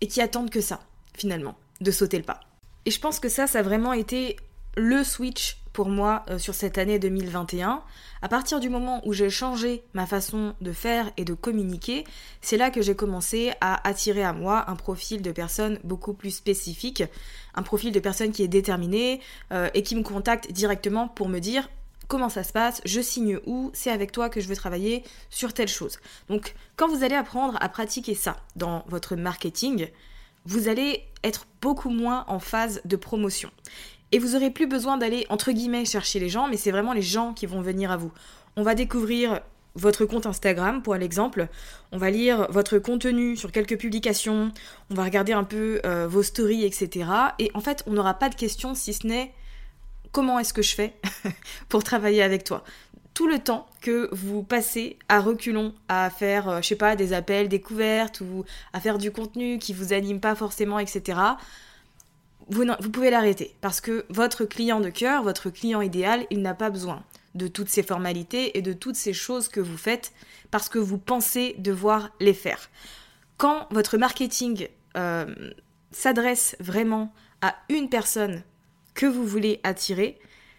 et 0.00 0.08
qui 0.08 0.22
attendent 0.22 0.50
que 0.50 0.62
ça, 0.62 0.80
finalement, 1.14 1.56
de 1.80 1.90
sauter 1.90 2.16
le 2.16 2.24
pas. 2.24 2.40
Et 2.86 2.90
je 2.90 2.98
pense 2.98 3.20
que 3.20 3.28
ça, 3.28 3.46
ça 3.46 3.58
a 3.58 3.62
vraiment 3.62 3.92
été 3.92 4.36
le 4.76 5.04
switch 5.04 5.58
pour 5.72 5.88
moi 5.88 6.24
euh, 6.28 6.38
sur 6.38 6.54
cette 6.54 6.78
année 6.78 6.98
2021. 6.98 7.82
À 8.20 8.28
partir 8.28 8.60
du 8.60 8.68
moment 8.68 9.00
où 9.04 9.12
j'ai 9.12 9.30
changé 9.30 9.82
ma 9.94 10.06
façon 10.06 10.54
de 10.60 10.72
faire 10.72 11.10
et 11.16 11.24
de 11.24 11.34
communiquer, 11.34 12.04
c'est 12.40 12.56
là 12.56 12.70
que 12.70 12.82
j'ai 12.82 12.94
commencé 12.94 13.52
à 13.60 13.86
attirer 13.88 14.22
à 14.22 14.32
moi 14.32 14.70
un 14.70 14.76
profil 14.76 15.22
de 15.22 15.32
personnes 15.32 15.78
beaucoup 15.84 16.12
plus 16.12 16.30
spécifique, 16.30 17.02
un 17.54 17.62
profil 17.62 17.92
de 17.92 18.00
personnes 18.00 18.32
qui 18.32 18.42
est 18.42 18.48
déterminé 18.48 19.20
euh, 19.52 19.70
et 19.74 19.82
qui 19.82 19.96
me 19.96 20.02
contacte 20.02 20.52
directement 20.52 21.08
pour 21.08 21.28
me 21.28 21.38
dire 21.38 21.68
comment 22.08 22.28
ça 22.28 22.44
se 22.44 22.52
passe, 22.52 22.82
je 22.84 23.00
signe 23.00 23.38
où, 23.46 23.70
c'est 23.72 23.90
avec 23.90 24.12
toi 24.12 24.28
que 24.28 24.40
je 24.40 24.48
veux 24.48 24.56
travailler 24.56 25.02
sur 25.30 25.54
telle 25.54 25.68
chose. 25.68 25.98
Donc 26.28 26.54
quand 26.76 26.88
vous 26.88 27.04
allez 27.04 27.14
apprendre 27.14 27.56
à 27.60 27.68
pratiquer 27.68 28.14
ça 28.14 28.36
dans 28.54 28.84
votre 28.88 29.16
marketing, 29.16 29.88
vous 30.44 30.68
allez 30.68 31.04
être 31.24 31.46
beaucoup 31.60 31.90
moins 31.90 32.24
en 32.28 32.38
phase 32.38 32.80
de 32.84 32.96
promotion. 32.96 33.50
Et 34.12 34.18
vous 34.18 34.36
aurez 34.36 34.50
plus 34.50 34.66
besoin 34.66 34.98
d'aller, 34.98 35.26
entre 35.30 35.52
guillemets, 35.52 35.86
chercher 35.86 36.20
les 36.20 36.28
gens, 36.28 36.46
mais 36.48 36.58
c'est 36.58 36.70
vraiment 36.70 36.92
les 36.92 37.02
gens 37.02 37.32
qui 37.32 37.46
vont 37.46 37.62
venir 37.62 37.90
à 37.90 37.96
vous. 37.96 38.12
On 38.56 38.62
va 38.62 38.74
découvrir 38.74 39.40
votre 39.74 40.04
compte 40.04 40.26
Instagram, 40.26 40.82
pour 40.82 40.94
l'exemple. 40.94 41.48
On 41.92 41.98
va 41.98 42.10
lire 42.10 42.46
votre 42.50 42.78
contenu 42.78 43.36
sur 43.36 43.52
quelques 43.52 43.78
publications. 43.78 44.52
On 44.90 44.94
va 44.94 45.04
regarder 45.04 45.32
un 45.32 45.44
peu 45.44 45.80
euh, 45.86 46.06
vos 46.06 46.22
stories, 46.22 46.64
etc. 46.64 47.08
Et 47.38 47.50
en 47.54 47.60
fait, 47.60 47.82
on 47.86 47.92
n'aura 47.92 48.14
pas 48.14 48.28
de 48.28 48.34
questions 48.34 48.74
si 48.74 48.92
ce 48.92 49.06
n'est 49.06 49.32
comment 50.10 50.38
est-ce 50.38 50.52
que 50.52 50.62
je 50.62 50.74
fais 50.74 50.94
pour 51.70 51.82
travailler 51.82 52.22
avec 52.22 52.44
toi? 52.44 52.64
Tout 53.14 53.28
le 53.28 53.38
temps 53.38 53.66
que 53.80 54.08
vous 54.12 54.42
passez 54.42 54.98
à 55.08 55.20
reculons 55.20 55.74
à 55.88 56.10
faire, 56.10 56.48
euh, 56.48 56.60
je 56.62 56.68
sais 56.68 56.76
pas, 56.76 56.96
des 56.96 57.12
appels 57.14 57.48
découvertes 57.48 58.20
ou 58.20 58.44
à 58.72 58.80
faire 58.80 58.98
du 58.98 59.10
contenu 59.10 59.58
qui 59.58 59.72
vous 59.72 59.92
anime 59.92 60.20
pas 60.20 60.34
forcément, 60.34 60.78
etc., 60.78 61.18
vous, 62.48 62.90
pouvez 62.90 63.10
l'arrêter 63.10 63.54
parce 63.60 63.80
que 63.80 64.04
votre 64.08 64.44
client 64.44 64.80
de 64.80 64.90
cœur, 64.90 65.22
votre 65.22 65.50
client 65.50 65.80
idéal, 65.80 66.26
il 66.30 66.42
n'a 66.42 66.54
pas 66.54 66.70
besoin 66.70 67.02
de 67.34 67.46
toutes 67.48 67.68
ces 67.68 67.82
formalités 67.82 68.58
et 68.58 68.62
de 68.62 68.72
toutes 68.72 68.96
ces 68.96 69.12
choses 69.12 69.48
que 69.48 69.60
vous 69.60 69.76
faites 69.76 70.12
parce 70.50 70.68
que 70.68 70.78
vous 70.78 70.98
pensez 70.98 71.54
devoir 71.58 72.10
les 72.20 72.34
faire. 72.34 72.70
Quand 73.38 73.66
votre 73.70 73.96
marketing 73.96 74.68
euh, 74.96 75.34
s'adresse 75.90 76.56
vraiment 76.60 77.12
à 77.40 77.56
une 77.68 77.88
personne 77.88 78.42
que 78.94 79.06
vous 79.06 79.26
voulez 79.26 79.60
attirer, 79.62 80.18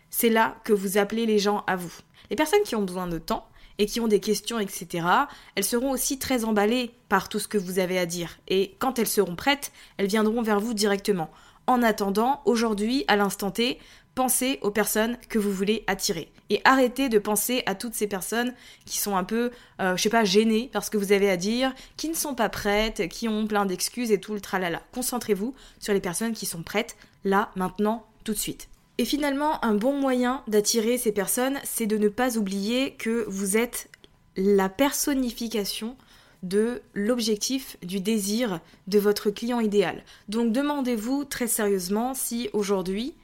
c'est 0.10 0.30
là 0.30 0.58
que 0.64 0.74
vous 0.74 0.98
appelez 0.98 1.26
les 1.26 1.40
gens 1.40 1.64
à 1.68 1.76
vous. 1.76 1.94
Les 2.30 2.36
personnes 2.36 2.64
qui 2.64 2.76
ont 2.76 2.82
besoin 2.82 3.08
de 3.08 3.20
temps 3.20 3.48
et 3.78 3.86
qui 3.86 4.00
ont 4.00 4.08
des 4.08 4.20
questions, 4.20 4.60
etc., 4.60 5.08
elles 5.56 5.64
seront 5.64 5.92
aussi 5.92 6.20
très 6.20 6.46
emballées 6.46 6.92
par 7.10 7.30
tout 7.30 7.40
ce 7.40 7.48
que 7.48 7.58
vous 7.58 7.80
avez 7.80 7.98
à 7.98 8.06
dire. 8.06 8.38
Et 8.48 8.76
quand 8.80 9.00
elles 9.00 9.08
seront 9.08 9.36
prêtes, 9.36 9.72
elles 9.98 10.08
viendront 10.08 10.42
vers 10.42 10.60
vous 10.60 10.74
directement. 10.74 11.32
En 11.68 11.82
attendant, 11.82 12.42
aujourd'hui, 12.46 13.06
à 13.08 13.16
l'instant 13.16 13.52
T, 13.52 13.80
pensez 14.16 14.60
aux 14.62 14.72
personnes 14.72 15.18
que 15.30 15.40
vous 15.40 15.52
voulez 15.52 15.84
attirer. 15.88 16.32
Et 16.50 16.62
arrêtez 16.66 17.10
de 17.10 17.20
penser 17.20 17.64
à 17.66 17.74
toutes 17.74 17.94
ces 17.94 18.08
personnes 18.08 18.54
qui 18.86 19.00
sont 19.00 19.16
un 19.16 19.24
peu, 19.24 19.50
euh, 19.80 19.96
je 19.96 20.04
sais 20.04 20.10
pas, 20.10 20.24
gênées 20.24 20.70
parce 20.72 20.90
que 20.90 20.98
vous 20.98 21.12
avez 21.12 21.30
à 21.30 21.38
dire, 21.38 21.74
qui 21.98 22.10
ne 22.10 22.14
sont 22.14 22.36
pas 22.36 22.50
prêtes, 22.50 23.08
qui 23.08 23.28
ont 23.28 23.48
plein 23.48 23.66
d'excuses 23.66 24.12
et 24.12 24.20
tout 24.20 24.34
le 24.34 24.42
tralala. 24.42 24.82
Concentrez-vous 24.94 25.56
sur 25.80 25.94
les 25.94 26.02
personnes 26.02 26.34
qui 26.34 26.46
sont 26.46 26.64
prêtes, 26.64 26.96
là, 27.24 27.50
maintenant, 27.56 28.06
tout 28.24 28.34
de 28.34 28.38
suite. 28.38 28.68
Et 28.98 29.06
finalement, 29.06 29.64
un 29.66 29.74
bon 29.74 29.94
moyen 30.00 30.44
d'attirer 30.48 30.98
ces 30.98 31.12
personnes, 31.12 31.58
c'est 31.64 31.88
de 31.88 31.98
ne 31.98 32.10
pas 32.10 32.38
oublier 32.38 32.94
que 32.94 33.26
vous 33.28 33.58
êtes 33.58 33.90
la 34.36 34.70
personnification 34.70 35.96
de 36.44 36.82
l'objectif, 36.94 37.78
du 37.82 38.00
désir 38.00 38.60
de 38.88 39.00
votre 39.00 39.32
client 39.32 39.60
idéal. 39.60 40.04
Donc 40.28 40.52
demandez-vous 40.52 41.24
très 41.24 41.48
sérieusement 41.48 42.14
si 42.14 42.50
aujourd'hui, 42.54 43.16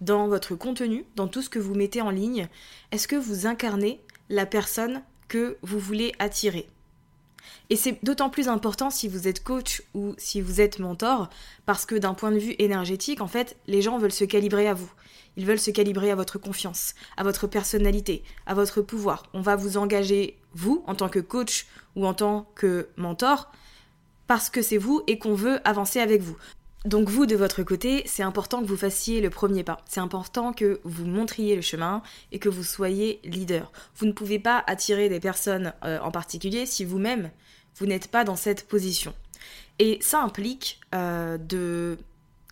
dans 0.00 0.28
votre 0.28 0.54
contenu, 0.54 1.04
dans 1.16 1.28
tout 1.28 1.42
ce 1.42 1.50
que 1.50 1.58
vous 1.58 1.74
mettez 1.74 2.00
en 2.00 2.10
ligne, 2.10 2.48
est-ce 2.92 3.08
que 3.08 3.16
vous 3.16 3.46
incarnez 3.46 4.00
la 4.30 4.46
personne 4.46 5.02
que 5.26 5.58
vous 5.62 5.78
voulez 5.78 6.12
attirer 6.18 6.68
et 7.70 7.76
c'est 7.76 8.02
d'autant 8.04 8.30
plus 8.30 8.48
important 8.48 8.90
si 8.90 9.08
vous 9.08 9.28
êtes 9.28 9.42
coach 9.42 9.82
ou 9.94 10.14
si 10.18 10.40
vous 10.40 10.60
êtes 10.60 10.78
mentor, 10.78 11.28
parce 11.66 11.86
que 11.86 11.94
d'un 11.94 12.14
point 12.14 12.30
de 12.30 12.38
vue 12.38 12.54
énergétique, 12.58 13.20
en 13.20 13.28
fait, 13.28 13.56
les 13.66 13.82
gens 13.82 13.98
veulent 13.98 14.12
se 14.12 14.24
calibrer 14.24 14.68
à 14.68 14.74
vous. 14.74 14.90
Ils 15.36 15.46
veulent 15.46 15.58
se 15.58 15.70
calibrer 15.70 16.10
à 16.10 16.16
votre 16.16 16.38
confiance, 16.38 16.94
à 17.16 17.22
votre 17.22 17.46
personnalité, 17.46 18.24
à 18.46 18.54
votre 18.54 18.82
pouvoir. 18.82 19.24
On 19.34 19.40
va 19.40 19.56
vous 19.56 19.76
engager, 19.76 20.38
vous, 20.54 20.82
en 20.86 20.94
tant 20.94 21.08
que 21.08 21.20
coach 21.20 21.66
ou 21.94 22.06
en 22.06 22.14
tant 22.14 22.50
que 22.54 22.88
mentor, 22.96 23.52
parce 24.26 24.50
que 24.50 24.62
c'est 24.62 24.78
vous 24.78 25.02
et 25.06 25.18
qu'on 25.18 25.34
veut 25.34 25.60
avancer 25.66 26.00
avec 26.00 26.22
vous. 26.22 26.36
Donc 26.84 27.08
vous, 27.08 27.26
de 27.26 27.34
votre 27.34 27.62
côté, 27.64 28.04
c'est 28.06 28.22
important 28.22 28.62
que 28.62 28.66
vous 28.66 28.76
fassiez 28.76 29.20
le 29.20 29.30
premier 29.30 29.64
pas. 29.64 29.78
C'est 29.86 30.00
important 30.00 30.52
que 30.52 30.80
vous 30.84 31.06
montriez 31.06 31.56
le 31.56 31.62
chemin 31.62 32.02
et 32.30 32.38
que 32.38 32.48
vous 32.48 32.62
soyez 32.62 33.20
leader. 33.24 33.72
Vous 33.96 34.06
ne 34.06 34.12
pouvez 34.12 34.38
pas 34.38 34.62
attirer 34.66 35.08
des 35.08 35.18
personnes 35.18 35.72
euh, 35.84 35.98
en 36.00 36.12
particulier 36.12 36.66
si 36.66 36.84
vous-même, 36.84 37.30
vous, 37.76 37.86
n'êtes 37.86 38.08
pas 38.08 38.24
dans 38.24 38.36
cette 38.36 38.68
position. 38.68 39.12
Et 39.80 39.98
ça 40.00 40.20
implique 40.20 40.80
euh, 40.94 41.38
de 41.38 41.98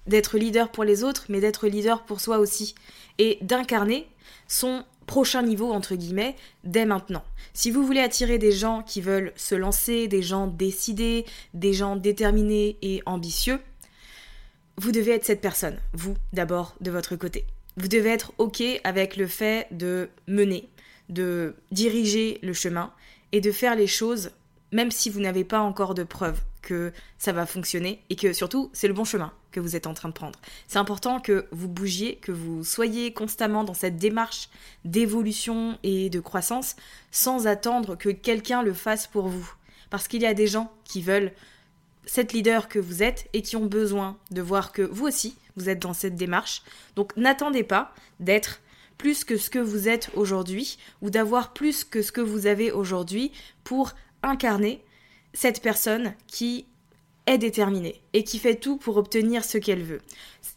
d'être 0.06 0.38
leader 0.38 0.70
pour 0.70 0.84
les 0.84 1.02
autres, 1.02 1.24
mais 1.28 1.40
d'être 1.40 1.66
leader 1.66 2.04
pour 2.04 2.20
soi 2.20 2.38
aussi. 2.38 2.76
Et 3.18 3.38
d'incarner 3.42 4.08
son 4.46 4.84
prochain 5.06 5.42
niveau, 5.42 5.72
entre 5.72 5.94
guillemets, 5.94 6.36
dès 6.64 6.84
maintenant. 6.84 7.24
Si 7.54 7.70
vous 7.70 7.84
voulez 7.84 8.00
attirer 8.00 8.38
des 8.38 8.52
gens 8.52 8.82
qui 8.82 9.00
veulent 9.00 9.32
se 9.36 9.54
lancer, 9.54 10.08
des 10.08 10.22
gens 10.22 10.46
décidés, 10.46 11.24
des 11.54 11.72
gens 11.72 11.96
déterminés 11.96 12.76
et 12.82 13.02
ambitieux, 13.06 13.60
vous 14.78 14.92
devez 14.92 15.12
être 15.12 15.24
cette 15.24 15.40
personne, 15.40 15.78
vous 15.92 16.16
d'abord 16.32 16.74
de 16.80 16.90
votre 16.90 17.16
côté. 17.16 17.44
Vous 17.76 17.88
devez 17.88 18.10
être 18.10 18.32
OK 18.38 18.62
avec 18.84 19.16
le 19.16 19.26
fait 19.26 19.68
de 19.70 20.08
mener, 20.26 20.68
de 21.08 21.54
diriger 21.70 22.38
le 22.42 22.52
chemin 22.52 22.92
et 23.32 23.40
de 23.40 23.52
faire 23.52 23.74
les 23.74 23.86
choses 23.86 24.30
même 24.72 24.90
si 24.90 25.10
vous 25.10 25.20
n'avez 25.20 25.44
pas 25.44 25.60
encore 25.60 25.94
de 25.94 26.04
preuves 26.04 26.40
que 26.62 26.92
ça 27.18 27.32
va 27.32 27.46
fonctionner 27.46 28.02
et 28.10 28.16
que 28.16 28.32
surtout 28.32 28.70
c'est 28.72 28.88
le 28.88 28.94
bon 28.94 29.04
chemin 29.04 29.32
que 29.52 29.60
vous 29.60 29.76
êtes 29.76 29.86
en 29.86 29.94
train 29.94 30.08
de 30.08 30.14
prendre. 30.14 30.38
C'est 30.66 30.78
important 30.78 31.20
que 31.20 31.46
vous 31.52 31.68
bougiez, 31.68 32.16
que 32.16 32.32
vous 32.32 32.64
soyez 32.64 33.12
constamment 33.12 33.64
dans 33.64 33.74
cette 33.74 33.96
démarche 33.96 34.50
d'évolution 34.84 35.78
et 35.82 36.10
de 36.10 36.20
croissance 36.20 36.76
sans 37.10 37.46
attendre 37.46 37.96
que 37.96 38.10
quelqu'un 38.10 38.62
le 38.62 38.74
fasse 38.74 39.06
pour 39.06 39.28
vous. 39.28 39.50
Parce 39.88 40.08
qu'il 40.08 40.22
y 40.22 40.26
a 40.26 40.34
des 40.34 40.48
gens 40.48 40.72
qui 40.84 41.00
veulent 41.00 41.32
cette 42.06 42.32
leader 42.32 42.68
que 42.68 42.78
vous 42.78 43.02
êtes 43.02 43.28
et 43.32 43.42
qui 43.42 43.56
ont 43.56 43.66
besoin 43.66 44.16
de 44.30 44.40
voir 44.40 44.72
que 44.72 44.82
vous 44.82 45.06
aussi, 45.06 45.36
vous 45.56 45.68
êtes 45.68 45.80
dans 45.80 45.92
cette 45.92 46.16
démarche. 46.16 46.62
Donc 46.94 47.14
n'attendez 47.16 47.64
pas 47.64 47.92
d'être 48.20 48.60
plus 48.96 49.24
que 49.24 49.36
ce 49.36 49.50
que 49.50 49.58
vous 49.58 49.88
êtes 49.88 50.10
aujourd'hui 50.14 50.78
ou 51.02 51.10
d'avoir 51.10 51.52
plus 51.52 51.84
que 51.84 52.00
ce 52.00 52.12
que 52.12 52.20
vous 52.20 52.46
avez 52.46 52.72
aujourd'hui 52.72 53.32
pour 53.64 53.92
incarner 54.22 54.82
cette 55.34 55.60
personne 55.60 56.14
qui 56.26 56.66
est 57.26 57.38
déterminée 57.38 58.00
et 58.12 58.24
qui 58.24 58.38
fait 58.38 58.54
tout 58.54 58.76
pour 58.76 58.96
obtenir 58.96 59.44
ce 59.44 59.58
qu'elle 59.58 59.82
veut. 59.82 60.00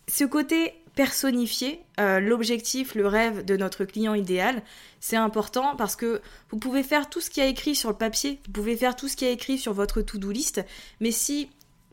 Ce 0.08 0.24
côté 0.24 0.74
personnifier 1.00 1.80
euh, 1.98 2.20
l'objectif, 2.20 2.94
le 2.94 3.08
rêve 3.08 3.46
de 3.46 3.56
notre 3.56 3.86
client 3.86 4.16
idéal, 4.16 4.62
c'est 5.00 5.16
important 5.16 5.78
parce 5.78 5.96
que 5.96 6.22
vous 6.50 6.58
pouvez 6.58 6.84
faire 6.84 7.10
tout 7.10 7.22
ce 7.22 7.30
qui 7.30 7.40
a 7.40 7.46
écrit 7.46 7.74
sur 7.74 7.88
le 7.88 7.96
papier, 7.96 8.42
vous 8.48 8.52
pouvez 8.52 8.76
faire 8.76 8.98
tout 8.98 9.08
ce 9.08 9.16
qui 9.16 9.24
a 9.24 9.30
écrit 9.30 9.58
sur 9.58 9.72
votre 9.72 10.02
to-do 10.02 10.30
list, 10.30 10.62
mais 11.00 11.12
si 11.12 11.52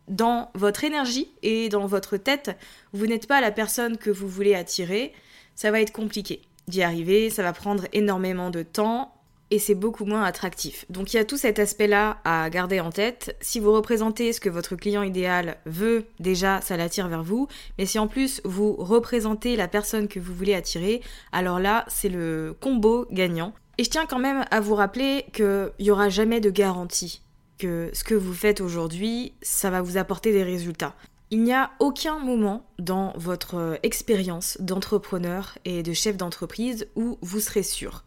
dans 0.09 0.51
votre 0.55 0.83
énergie 0.83 1.29
et 1.45 1.69
dans 1.69 1.87
votre 1.87 2.17
tête, 2.17 2.59
vous 2.93 3.07
n'êtes 3.07 3.29
pas 3.29 3.41
la 3.41 3.53
personne 3.53 3.97
que 3.97 4.11
vous 4.11 4.27
voulez 4.27 4.57
attirer, 4.57 5.13
ça 5.55 5.71
va 5.71 5.81
être 5.81 5.93
compliqué 5.93 6.43
d'y 6.67 6.83
arriver, 6.83 7.31
ça 7.31 7.45
va 7.45 7.53
prendre 7.53 7.87
énormément 7.93 8.51
de 8.51 8.65
temps, 8.65 9.15
et 9.50 9.59
c'est 9.59 9.75
beaucoup 9.75 10.05
moins 10.05 10.25
attractif. 10.25 10.85
Donc 10.91 11.12
il 11.12 11.17
y 11.17 11.21
a 11.21 11.25
tout 11.25 11.37
cet 11.37 11.59
aspect-là 11.59 12.19
à 12.25 12.50
garder 12.50 12.81
en 12.81 12.91
tête. 12.91 13.37
Si 13.41 13.61
vous 13.61 13.73
représentez 13.73 14.33
ce 14.33 14.41
que 14.41 14.49
votre 14.49 14.76
client 14.76 15.03
idéal 15.03 15.59
veut, 15.67 16.07
déjà 16.19 16.61
ça 16.61 16.76
l'attire 16.76 17.09
vers 17.09 17.23
vous, 17.23 17.49
mais 17.79 17.87
si 17.87 17.99
en 17.99 18.09
plus 18.09 18.41
vous 18.45 18.75
représentez 18.75 19.57
la 19.57 19.69
personne 19.69 20.09
que 20.09 20.21
vous 20.21 20.35
voulez 20.35 20.55
attirer, 20.55 21.00
alors 21.33 21.61
là 21.61 21.85
c'est 21.88 22.09
le 22.09 22.57
combo 22.61 23.07
gagnant. 23.11 23.53
Et 23.79 23.85
je 23.85 23.91
tiens 23.91 24.07
quand 24.07 24.19
même 24.19 24.45
à 24.50 24.61
vous 24.61 24.75
rappeler 24.75 25.26
qu'il 25.33 25.71
n'y 25.81 25.91
aura 25.91 26.09
jamais 26.09 26.41
de 26.41 26.50
garantie 26.50 27.23
que 27.59 27.91
ce 27.93 28.05
que 28.05 28.15
vous 28.15 28.35
faites 28.35 28.61
aujourd'hui, 28.61 29.33
ça 29.43 29.71
va 29.71 29.83
vous 29.83 29.97
apporter 29.97 30.33
des 30.33 30.43
résultats. 30.43 30.95
Il 31.31 31.43
n'y 31.43 31.53
a 31.53 31.71
aucun 31.81 32.19
moment 32.19 32.67
dans 32.79 33.12
votre 33.17 33.79
expérience 33.83 34.59
d'entrepreneur 34.61 35.59
et 35.65 35.83
de 35.83 35.93
chef 35.93 36.17
d'entreprise 36.17 36.87
où 36.95 37.19
vous 37.21 37.41
serez 37.41 37.62
sûr 37.62 38.05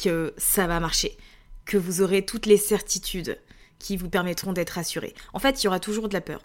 que 0.00 0.34
ça 0.36 0.66
va 0.66 0.80
marcher, 0.80 1.16
que 1.64 1.76
vous 1.76 2.02
aurez 2.02 2.24
toutes 2.24 2.46
les 2.46 2.56
certitudes 2.56 3.38
qui 3.78 3.96
vous 3.96 4.08
permettront 4.08 4.52
d'être 4.52 4.78
assuré. 4.78 5.14
En 5.32 5.38
fait, 5.38 5.62
il 5.62 5.64
y 5.64 5.68
aura 5.68 5.80
toujours 5.80 6.08
de 6.08 6.14
la 6.14 6.20
peur, 6.20 6.40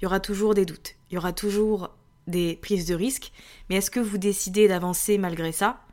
il 0.00 0.04
y 0.04 0.06
aura 0.06 0.20
toujours 0.20 0.54
des 0.54 0.64
doutes, 0.64 0.96
il 1.10 1.14
y 1.14 1.18
aura 1.18 1.32
toujours 1.32 1.90
des 2.26 2.56
prises 2.56 2.86
de 2.86 2.94
risques, 2.94 3.32
mais 3.68 3.76
est-ce 3.76 3.90
que 3.90 4.00
vous 4.00 4.18
décidez 4.18 4.68
d'avancer 4.68 5.18
malgré 5.18 5.52
ça 5.52 5.84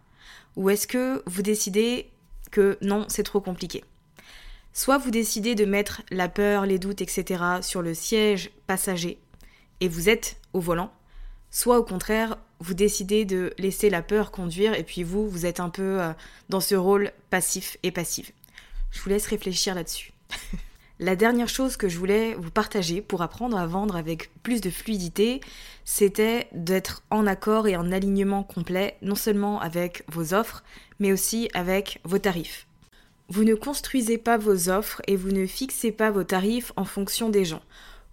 Ou 0.56 0.70
est-ce 0.70 0.88
que 0.88 1.24
vous 1.26 1.42
décidez 1.42 2.10
que 2.52 2.78
non, 2.82 3.06
c'est 3.08 3.24
trop 3.24 3.42
compliqué? 3.42 3.84
Soit 4.74 4.98
vous 4.98 5.12
décidez 5.12 5.56
de 5.56 5.66
mettre 5.66 6.02
la 6.12 6.30
peur, 6.30 6.66
les 6.66 6.80
doutes, 6.80 7.02
etc. 7.02 7.44
sur 7.62 7.82
le 7.82 7.94
siège 7.94 8.52
passager 8.68 9.20
et 9.82 9.88
vous 9.88 10.10
êtes 10.10 10.38
au 10.54 10.60
volant, 10.60 10.92
soit 11.52 11.80
au 11.80 11.84
contraire, 11.84 12.38
vous 12.60 12.74
décidez 12.74 13.26
de 13.26 13.54
laisser 13.58 13.90
la 13.90 14.02
peur 14.02 14.32
conduire 14.32 14.74
et 14.74 14.84
puis 14.84 15.04
vous, 15.04 15.30
vous 15.30 15.46
êtes 15.46 15.60
un 15.60 15.70
peu 15.70 16.02
euh, 16.02 16.12
dans 16.50 16.60
ce 16.60 16.76
rôle 16.76 17.12
passif 17.30 17.78
et 17.84 17.92
passif. 17.92 18.32
Je 18.92 19.02
vous 19.02 19.10
laisse 19.10 19.28
réfléchir 19.28 19.76
là-dessus. 19.76 20.14
La 21.02 21.16
dernière 21.16 21.48
chose 21.48 21.78
que 21.78 21.88
je 21.88 21.98
voulais 21.98 22.34
vous 22.34 22.52
partager 22.52 23.02
pour 23.02 23.22
apprendre 23.22 23.58
à 23.58 23.66
vendre 23.66 23.96
avec 23.96 24.34
plus 24.44 24.60
de 24.60 24.70
fluidité, 24.70 25.40
c'était 25.86 26.50
d'être 26.52 27.04
en 27.10 27.26
accord 27.26 27.70
et 27.70 27.78
en 27.78 27.94
alignement 27.94 28.44
complet, 28.44 28.98
non 29.02 29.16
seulement 29.16 29.62
avec 29.62 30.04
vos 30.10 30.34
offres, 30.34 30.62
mais 31.00 31.14
aussi 31.14 31.50
avec 31.54 32.02
vos 32.04 32.18
tarifs. 32.18 32.68
Vous 33.30 33.46
ne 33.46 33.56
construisez 33.56 34.18
pas 34.18 34.38
vos 34.38 34.70
offres 34.70 35.02
et 35.08 35.16
vous 35.16 35.32
ne 35.32 35.46
fixez 35.46 35.94
pas 35.94 36.12
vos 36.12 36.26
tarifs 36.26 36.74
en 36.76 36.84
fonction 36.84 37.30
des 37.30 37.46
gens. 37.46 37.62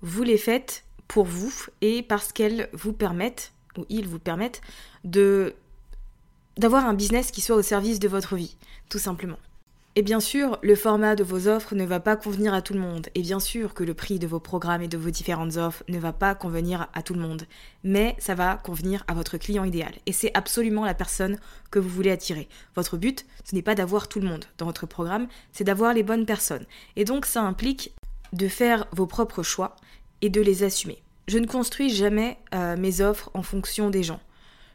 Vous 0.01 0.23
les 0.23 0.39
faites 0.39 0.85
pour 1.09 1.25
vous 1.25 1.53
et 1.81 2.03
parce 2.03 2.33
qu'elles 2.33 2.69
vous 2.73 2.93
permettent, 2.93 3.53
ou 3.79 3.85
ils 3.89 4.09
vous 4.09 4.19
permettent, 4.19 4.61
de 5.05 5.55
d'avoir 6.57 6.87
un 6.87 6.95
business 6.95 7.31
qui 7.31 7.43
soit 7.43 7.57
au 7.57 7.63
service 7.63 7.99
de 7.99 8.09
votre 8.09 8.35
vie, 8.35 8.57
tout 8.89 8.99
simplement. 8.99 9.37
Et 9.99 10.03
bien 10.03 10.21
sûr, 10.21 10.59
le 10.63 10.75
format 10.75 11.17
de 11.17 11.25
vos 11.25 11.49
offres 11.49 11.75
ne 11.75 11.87
va 11.87 12.01
pas 12.01 12.17
convenir 12.17 12.53
à 12.53 12.61
tout 12.61 12.75
le 12.75 12.81
monde. 12.81 13.09
Et 13.15 13.23
bien 13.23 13.41
sûr 13.41 13.73
que 13.73 13.83
le 13.83 13.95
prix 13.95 14.19
de 14.19 14.27
vos 14.27 14.41
programmes 14.41 14.83
et 14.83 14.89
de 14.89 14.99
vos 14.99 15.09
différentes 15.09 15.57
offres 15.57 15.85
ne 15.89 15.99
va 15.99 16.13
pas 16.13 16.35
convenir 16.35 16.89
à 16.93 17.03
tout 17.03 17.15
le 17.15 17.21
monde. 17.21 17.47
Mais 17.83 18.15
ça 18.19 18.35
va 18.35 18.57
convenir 18.57 19.05
à 19.09 19.15
votre 19.15 19.39
client 19.39 19.65
idéal. 19.65 19.95
Et 20.05 20.13
c'est 20.13 20.31
absolument 20.35 20.85
la 20.85 20.93
personne 20.93 21.39
que 21.71 21.79
vous 21.79 21.89
voulez 21.89 22.11
attirer. 22.11 22.47
Votre 22.75 22.99
but, 22.99 23.25
ce 23.45 23.55
n'est 23.55 23.63
pas 23.63 23.75
d'avoir 23.75 24.07
tout 24.07 24.21
le 24.21 24.29
monde 24.29 24.45
dans 24.59 24.67
votre 24.67 24.85
programme, 24.85 25.29
c'est 25.53 25.65
d'avoir 25.65 25.95
les 25.95 26.03
bonnes 26.03 26.27
personnes. 26.27 26.67
Et 26.97 27.07
donc 27.07 27.25
ça 27.25 27.41
implique 27.43 27.95
de 28.35 28.49
faire 28.49 28.87
vos 28.93 29.07
propres 29.07 29.43
choix 29.43 29.77
et 30.23 30.31
de 30.31 30.41
les 30.41 30.63
assumer. 30.63 31.03
Je 31.29 31.39
ne 31.39 31.47
construis 31.47 31.91
jamais 31.91 32.39
euh, 32.55 32.77
mes 32.77 33.01
offres 33.01 33.31
en 33.35 33.43
fonction 33.43 33.91
des 33.91 34.03
gens. 34.03 34.21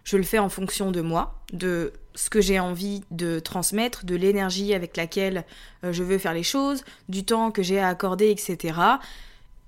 Je 0.03 0.17
le 0.17 0.23
fais 0.23 0.39
en 0.39 0.49
fonction 0.49 0.91
de 0.91 1.01
moi, 1.01 1.35
de 1.53 1.93
ce 2.15 2.29
que 2.29 2.41
j'ai 2.41 2.59
envie 2.59 3.03
de 3.11 3.39
transmettre, 3.39 4.05
de 4.05 4.15
l'énergie 4.15 4.73
avec 4.73 4.97
laquelle 4.97 5.45
euh, 5.83 5.93
je 5.93 6.03
veux 6.03 6.17
faire 6.17 6.33
les 6.33 6.43
choses, 6.43 6.83
du 7.07 7.23
temps 7.23 7.51
que 7.51 7.63
j'ai 7.63 7.79
à 7.79 7.87
accorder, 7.87 8.29
etc. 8.29 8.77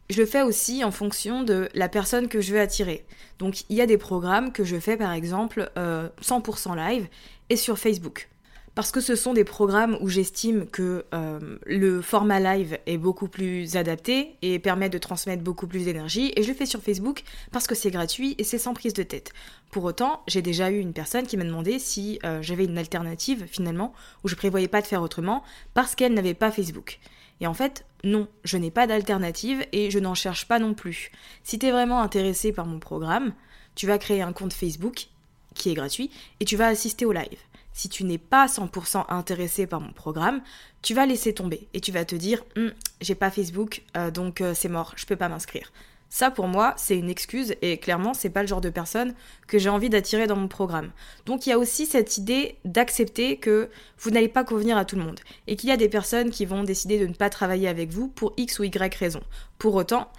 Je 0.10 0.20
le 0.20 0.26
fais 0.26 0.42
aussi 0.42 0.84
en 0.84 0.92
fonction 0.92 1.44
de 1.44 1.70
la 1.74 1.88
personne 1.88 2.28
que 2.28 2.42
je 2.42 2.54
veux 2.54 2.60
attirer. 2.60 3.06
Donc 3.40 3.64
il 3.70 3.78
y 3.78 3.82
a 3.82 3.86
des 3.86 3.98
programmes 3.98 4.52
que 4.52 4.64
je 4.64 4.78
fais 4.78 4.98
par 4.98 5.14
exemple 5.14 5.72
100% 5.76 5.78
euh, 5.78 6.76
live 6.76 7.08
et 7.50 7.56
sur 7.56 7.78
Facebook 7.78 8.30
parce 8.76 8.92
que 8.92 9.02
ce 9.02 9.16
sont 9.16 9.34
des 9.34 9.44
programmes 9.44 9.98
où 10.02 10.10
j'estime 10.10 10.66
que 10.66 11.06
euh, 11.14 11.58
le 11.66 12.02
format 12.02 12.40
live 12.40 12.80
est 12.88 12.98
beaucoup 12.98 13.28
plus 13.28 13.76
adapté 13.76 14.36
et 14.42 14.58
permet 14.58 14.90
de 14.90 14.98
transmettre 14.98 15.44
beaucoup 15.44 15.68
plus 15.68 15.86
d'énergie. 15.86 16.34
Et 16.36 16.44
je 16.44 16.48
le 16.48 16.54
fais 16.56 16.66
sur 16.66 16.82
Facebook 16.82 17.24
parce 17.52 17.68
que 17.68 17.76
c'est 17.76 17.92
gratuit 17.92 18.36
et 18.40 18.44
c'est 18.44 18.58
sans 18.58 18.74
prise 18.74 18.94
de 18.94 19.04
tête. 19.04 19.32
Pour 19.70 19.84
autant, 19.84 20.22
j'ai 20.28 20.42
déjà 20.42 20.72
eu 20.72 20.80
une 20.80 20.94
personne 20.94 21.28
qui 21.28 21.38
m'a 21.38 21.44
demandé 21.44 21.78
si 21.78 22.20
euh, 22.24 22.42
j'avais 22.42 22.66
une 22.66 22.78
alternative 22.78 23.46
finalement, 23.48 23.94
où 24.24 24.28
je 24.28 24.36
prévoyais 24.36 24.68
pas 24.68 24.82
de 24.82 24.88
faire 24.88 25.04
autrement, 25.04 25.44
parce 25.76 25.94
qu'elle 25.94 26.14
n'avait 26.14 26.34
pas 26.34 26.52
Facebook. 26.52 27.00
Et 27.42 27.48
en 27.48 27.54
fait, 27.54 27.86
non, 28.04 28.28
je 28.44 28.58
n'ai 28.58 28.72
pas 28.72 28.88
d'alternative 28.88 29.66
et 29.72 29.92
je 29.92 30.00
n'en 30.00 30.16
cherche 30.16 30.48
pas 30.48 30.60
non 30.60 30.74
plus. 30.74 31.12
Si 31.44 31.60
tu 31.60 31.68
es 31.68 31.72
vraiment 31.72 32.02
intéressé 32.02 32.52
par 32.52 32.66
mon 32.66 32.80
programme, 32.80 33.34
tu 33.76 33.86
vas 33.86 33.98
créer 33.98 34.22
un 34.22 34.34
compte 34.34 34.54
Facebook 34.54 35.08
qui 35.54 35.70
est 35.70 35.74
gratuit 35.76 36.10
et 36.40 36.46
tu 36.46 36.56
vas 36.56 36.68
assister 36.68 37.06
au 37.06 37.12
live 37.12 37.40
si 37.74 37.90
tu 37.90 38.04
n'es 38.04 38.18
pas 38.18 38.46
100% 38.46 39.06
intéressé 39.10 39.68
par 39.68 39.82
mon 39.82 39.92
programme, 39.92 40.42
tu 40.82 40.94
vas 40.94 41.06
laisser 41.06 41.34
tomber 41.34 41.68
et 41.74 41.82
tu 41.82 41.92
vas 41.92 42.06
te 42.06 42.16
dire 42.16 42.44
hum, 42.56 42.72
j'ai 43.02 43.16
pas 43.16 43.32
Facebook 43.32 43.84
euh, 43.98 44.12
donc 44.12 44.42
euh, 44.42 44.54
c'est 44.54 44.70
mort, 44.70 44.94
je 44.96 45.06
peux 45.06 45.16
pas 45.16 45.30
m'inscrire. 45.30 45.72
Ça 46.10 46.30
pour 46.30 46.48
moi, 46.48 46.76
c'est 46.78 46.96
une 46.96 47.10
excuse 47.10 47.56
et 47.64 47.80
clairement, 47.80 48.14
c'est 48.14 48.30
pas 48.30 48.44
le 48.44 48.48
genre 48.48 48.62
de 48.62 48.70
personne 48.70 49.16
que 49.48 49.58
j'ai 49.58 49.70
envie 49.70 49.90
d'attirer 49.90 50.28
dans 50.28 50.36
mon 50.36 50.48
programme. 50.48 50.92
Donc 51.26 51.48
il 51.48 51.50
y 51.50 51.54
a 51.54 51.58
aussi 51.58 51.88
cette 51.88 52.18
idée 52.18 52.60
d'accepter 52.66 53.38
que 53.38 53.70
vous 53.98 54.12
n'allez 54.12 54.28
pas 54.28 54.44
convenir 54.44 54.78
à 54.78 54.86
tout 54.86 54.96
le 54.96 55.04
monde 55.04 55.20
et 55.48 55.56
qu'il 55.56 55.70
y 55.70 55.74
a 55.74 55.78
des 55.78 55.90
personnes 55.90 56.30
qui 56.30 56.46
vont 56.46 56.64
décider 56.64 57.00
de 57.00 57.08
ne 57.08 57.16
pas 57.16 57.32
travailler 57.32 57.68
avec 57.68 57.90
vous 57.90 58.10
pour 58.10 58.34
X 58.38 58.60
ou 58.60 58.64
Y 58.64 58.94
raison. 58.94 59.22
Pour 59.58 59.74
autant, 59.74 60.12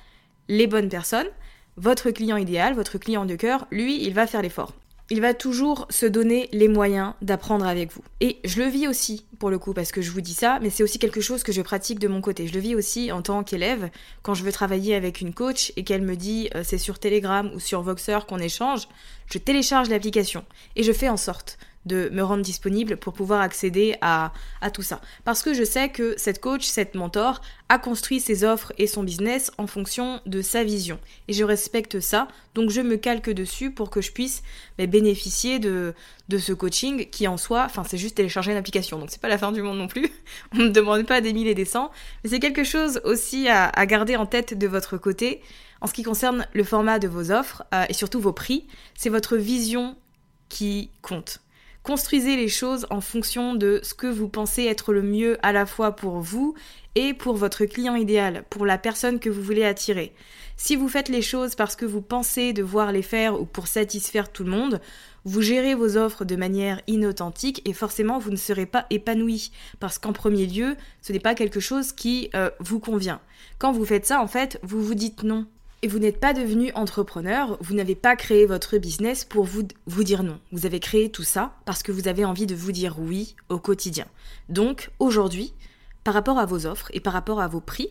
les 0.48 0.66
bonnes 0.66 0.88
personnes, 0.88 1.28
votre 1.76 2.10
client 2.10 2.38
idéal, 2.38 2.74
votre 2.74 2.98
client 2.98 3.24
de 3.24 3.36
cœur, 3.36 3.68
lui, 3.70 4.04
il 4.04 4.14
va 4.14 4.26
faire 4.26 4.42
l'effort 4.42 4.72
il 5.10 5.20
va 5.20 5.34
toujours 5.34 5.86
se 5.90 6.06
donner 6.06 6.48
les 6.52 6.68
moyens 6.68 7.12
d'apprendre 7.20 7.66
avec 7.66 7.92
vous. 7.92 8.02
Et 8.20 8.38
je 8.44 8.62
le 8.62 8.68
vis 8.68 8.88
aussi, 8.88 9.26
pour 9.38 9.50
le 9.50 9.58
coup, 9.58 9.74
parce 9.74 9.92
que 9.92 10.00
je 10.00 10.10
vous 10.10 10.22
dis 10.22 10.34
ça, 10.34 10.58
mais 10.62 10.70
c'est 10.70 10.82
aussi 10.82 10.98
quelque 10.98 11.20
chose 11.20 11.42
que 11.42 11.52
je 11.52 11.60
pratique 11.60 11.98
de 11.98 12.08
mon 12.08 12.22
côté. 12.22 12.46
Je 12.46 12.54
le 12.54 12.60
vis 12.60 12.74
aussi 12.74 13.12
en 13.12 13.20
tant 13.20 13.44
qu'élève, 13.44 13.90
quand 14.22 14.34
je 14.34 14.42
veux 14.42 14.52
travailler 14.52 14.94
avec 14.94 15.20
une 15.20 15.34
coach 15.34 15.72
et 15.76 15.84
qu'elle 15.84 16.02
me 16.02 16.16
dit 16.16 16.48
euh, 16.54 16.62
c'est 16.64 16.78
sur 16.78 16.98
Telegram 16.98 17.50
ou 17.54 17.60
sur 17.60 17.82
Voxer 17.82 18.20
qu'on 18.26 18.38
échange, 18.38 18.88
je 19.26 19.38
télécharge 19.38 19.90
l'application 19.90 20.44
et 20.76 20.82
je 20.82 20.92
fais 20.92 21.08
en 21.08 21.18
sorte 21.18 21.58
de 21.86 22.08
me 22.10 22.22
rendre 22.22 22.42
disponible 22.42 22.96
pour 22.96 23.12
pouvoir 23.12 23.40
accéder 23.40 23.96
à, 24.00 24.32
à, 24.60 24.70
tout 24.70 24.82
ça. 24.82 25.00
Parce 25.24 25.42
que 25.42 25.54
je 25.54 25.64
sais 25.64 25.88
que 25.88 26.14
cette 26.16 26.40
coach, 26.40 26.64
cette 26.64 26.94
mentor, 26.94 27.40
a 27.68 27.78
construit 27.78 28.20
ses 28.20 28.44
offres 28.44 28.72
et 28.78 28.86
son 28.86 29.02
business 29.02 29.50
en 29.58 29.66
fonction 29.66 30.20
de 30.26 30.42
sa 30.42 30.64
vision. 30.64 30.98
Et 31.28 31.32
je 31.32 31.44
respecte 31.44 32.00
ça, 32.00 32.28
donc 32.54 32.70
je 32.70 32.80
me 32.80 32.96
calque 32.96 33.30
dessus 33.30 33.70
pour 33.70 33.90
que 33.90 34.00
je 34.00 34.12
puisse 34.12 34.42
bah, 34.78 34.86
bénéficier 34.86 35.58
de, 35.58 35.94
de 36.28 36.38
ce 36.38 36.52
coaching 36.52 37.08
qui 37.10 37.26
en 37.28 37.36
soi, 37.36 37.64
enfin 37.64 37.84
c'est 37.84 37.98
juste 37.98 38.16
télécharger 38.16 38.52
une 38.52 38.58
application, 38.58 38.98
donc 38.98 39.10
c'est 39.10 39.20
pas 39.20 39.28
la 39.28 39.38
fin 39.38 39.52
du 39.52 39.62
monde 39.62 39.78
non 39.78 39.88
plus. 39.88 40.08
On 40.54 40.58
ne 40.58 40.68
demande 40.68 41.06
pas 41.06 41.20
des 41.20 41.32
mille 41.32 41.48
et 41.48 41.54
des 41.54 41.64
cents, 41.64 41.90
mais 42.22 42.30
c'est 42.30 42.40
quelque 42.40 42.64
chose 42.64 43.00
aussi 43.04 43.48
à, 43.48 43.68
à, 43.68 43.86
garder 43.86 44.16
en 44.16 44.26
tête 44.26 44.56
de 44.56 44.66
votre 44.66 44.96
côté. 44.96 45.42
En 45.80 45.86
ce 45.86 45.92
qui 45.92 46.02
concerne 46.02 46.46
le 46.54 46.64
format 46.64 46.98
de 46.98 47.08
vos 47.08 47.30
offres 47.30 47.64
euh, 47.74 47.84
et 47.88 47.92
surtout 47.92 48.20
vos 48.20 48.32
prix, 48.32 48.66
c'est 48.94 49.10
votre 49.10 49.36
vision 49.36 49.96
qui 50.48 50.90
compte. 51.02 51.40
Construisez 51.84 52.36
les 52.36 52.48
choses 52.48 52.86
en 52.88 53.02
fonction 53.02 53.54
de 53.54 53.78
ce 53.82 53.92
que 53.92 54.06
vous 54.06 54.26
pensez 54.26 54.64
être 54.64 54.94
le 54.94 55.02
mieux 55.02 55.36
à 55.42 55.52
la 55.52 55.66
fois 55.66 55.92
pour 55.92 56.20
vous 56.20 56.54
et 56.94 57.12
pour 57.12 57.36
votre 57.36 57.66
client 57.66 57.94
idéal, 57.94 58.42
pour 58.48 58.64
la 58.64 58.78
personne 58.78 59.20
que 59.20 59.28
vous 59.28 59.42
voulez 59.42 59.66
attirer. 59.66 60.14
Si 60.56 60.76
vous 60.76 60.88
faites 60.88 61.10
les 61.10 61.20
choses 61.20 61.54
parce 61.56 61.76
que 61.76 61.84
vous 61.84 62.00
pensez 62.00 62.54
devoir 62.54 62.90
les 62.90 63.02
faire 63.02 63.38
ou 63.38 63.44
pour 63.44 63.66
satisfaire 63.66 64.32
tout 64.32 64.44
le 64.44 64.50
monde, 64.50 64.80
vous 65.26 65.42
gérez 65.42 65.74
vos 65.74 65.98
offres 65.98 66.24
de 66.24 66.36
manière 66.36 66.80
inauthentique 66.86 67.60
et 67.68 67.74
forcément 67.74 68.18
vous 68.18 68.30
ne 68.30 68.36
serez 68.36 68.64
pas 68.64 68.86
épanoui 68.88 69.52
parce 69.78 69.98
qu'en 69.98 70.14
premier 70.14 70.46
lieu, 70.46 70.76
ce 71.02 71.12
n'est 71.12 71.20
pas 71.20 71.34
quelque 71.34 71.60
chose 71.60 71.92
qui 71.92 72.30
euh, 72.34 72.48
vous 72.60 72.80
convient. 72.80 73.20
Quand 73.58 73.72
vous 73.72 73.84
faites 73.84 74.06
ça, 74.06 74.22
en 74.22 74.26
fait, 74.26 74.58
vous 74.62 74.82
vous 74.82 74.94
dites 74.94 75.22
non 75.22 75.46
et 75.84 75.86
vous 75.86 75.98
n'êtes 75.98 76.18
pas 76.18 76.32
devenu 76.32 76.72
entrepreneur, 76.72 77.58
vous 77.60 77.74
n'avez 77.74 77.94
pas 77.94 78.16
créé 78.16 78.46
votre 78.46 78.78
business 78.78 79.22
pour 79.22 79.44
vous, 79.44 79.64
vous 79.84 80.02
dire 80.02 80.22
non. 80.22 80.40
Vous 80.50 80.64
avez 80.64 80.80
créé 80.80 81.10
tout 81.10 81.24
ça 81.24 81.58
parce 81.66 81.82
que 81.82 81.92
vous 81.92 82.08
avez 82.08 82.24
envie 82.24 82.46
de 82.46 82.54
vous 82.54 82.72
dire 82.72 82.98
oui 82.98 83.36
au 83.50 83.58
quotidien. 83.58 84.06
Donc 84.48 84.90
aujourd'hui, 84.98 85.52
par 86.02 86.14
rapport 86.14 86.38
à 86.38 86.46
vos 86.46 86.64
offres 86.64 86.88
et 86.94 87.00
par 87.00 87.12
rapport 87.12 87.38
à 87.38 87.48
vos 87.48 87.60
prix, 87.60 87.90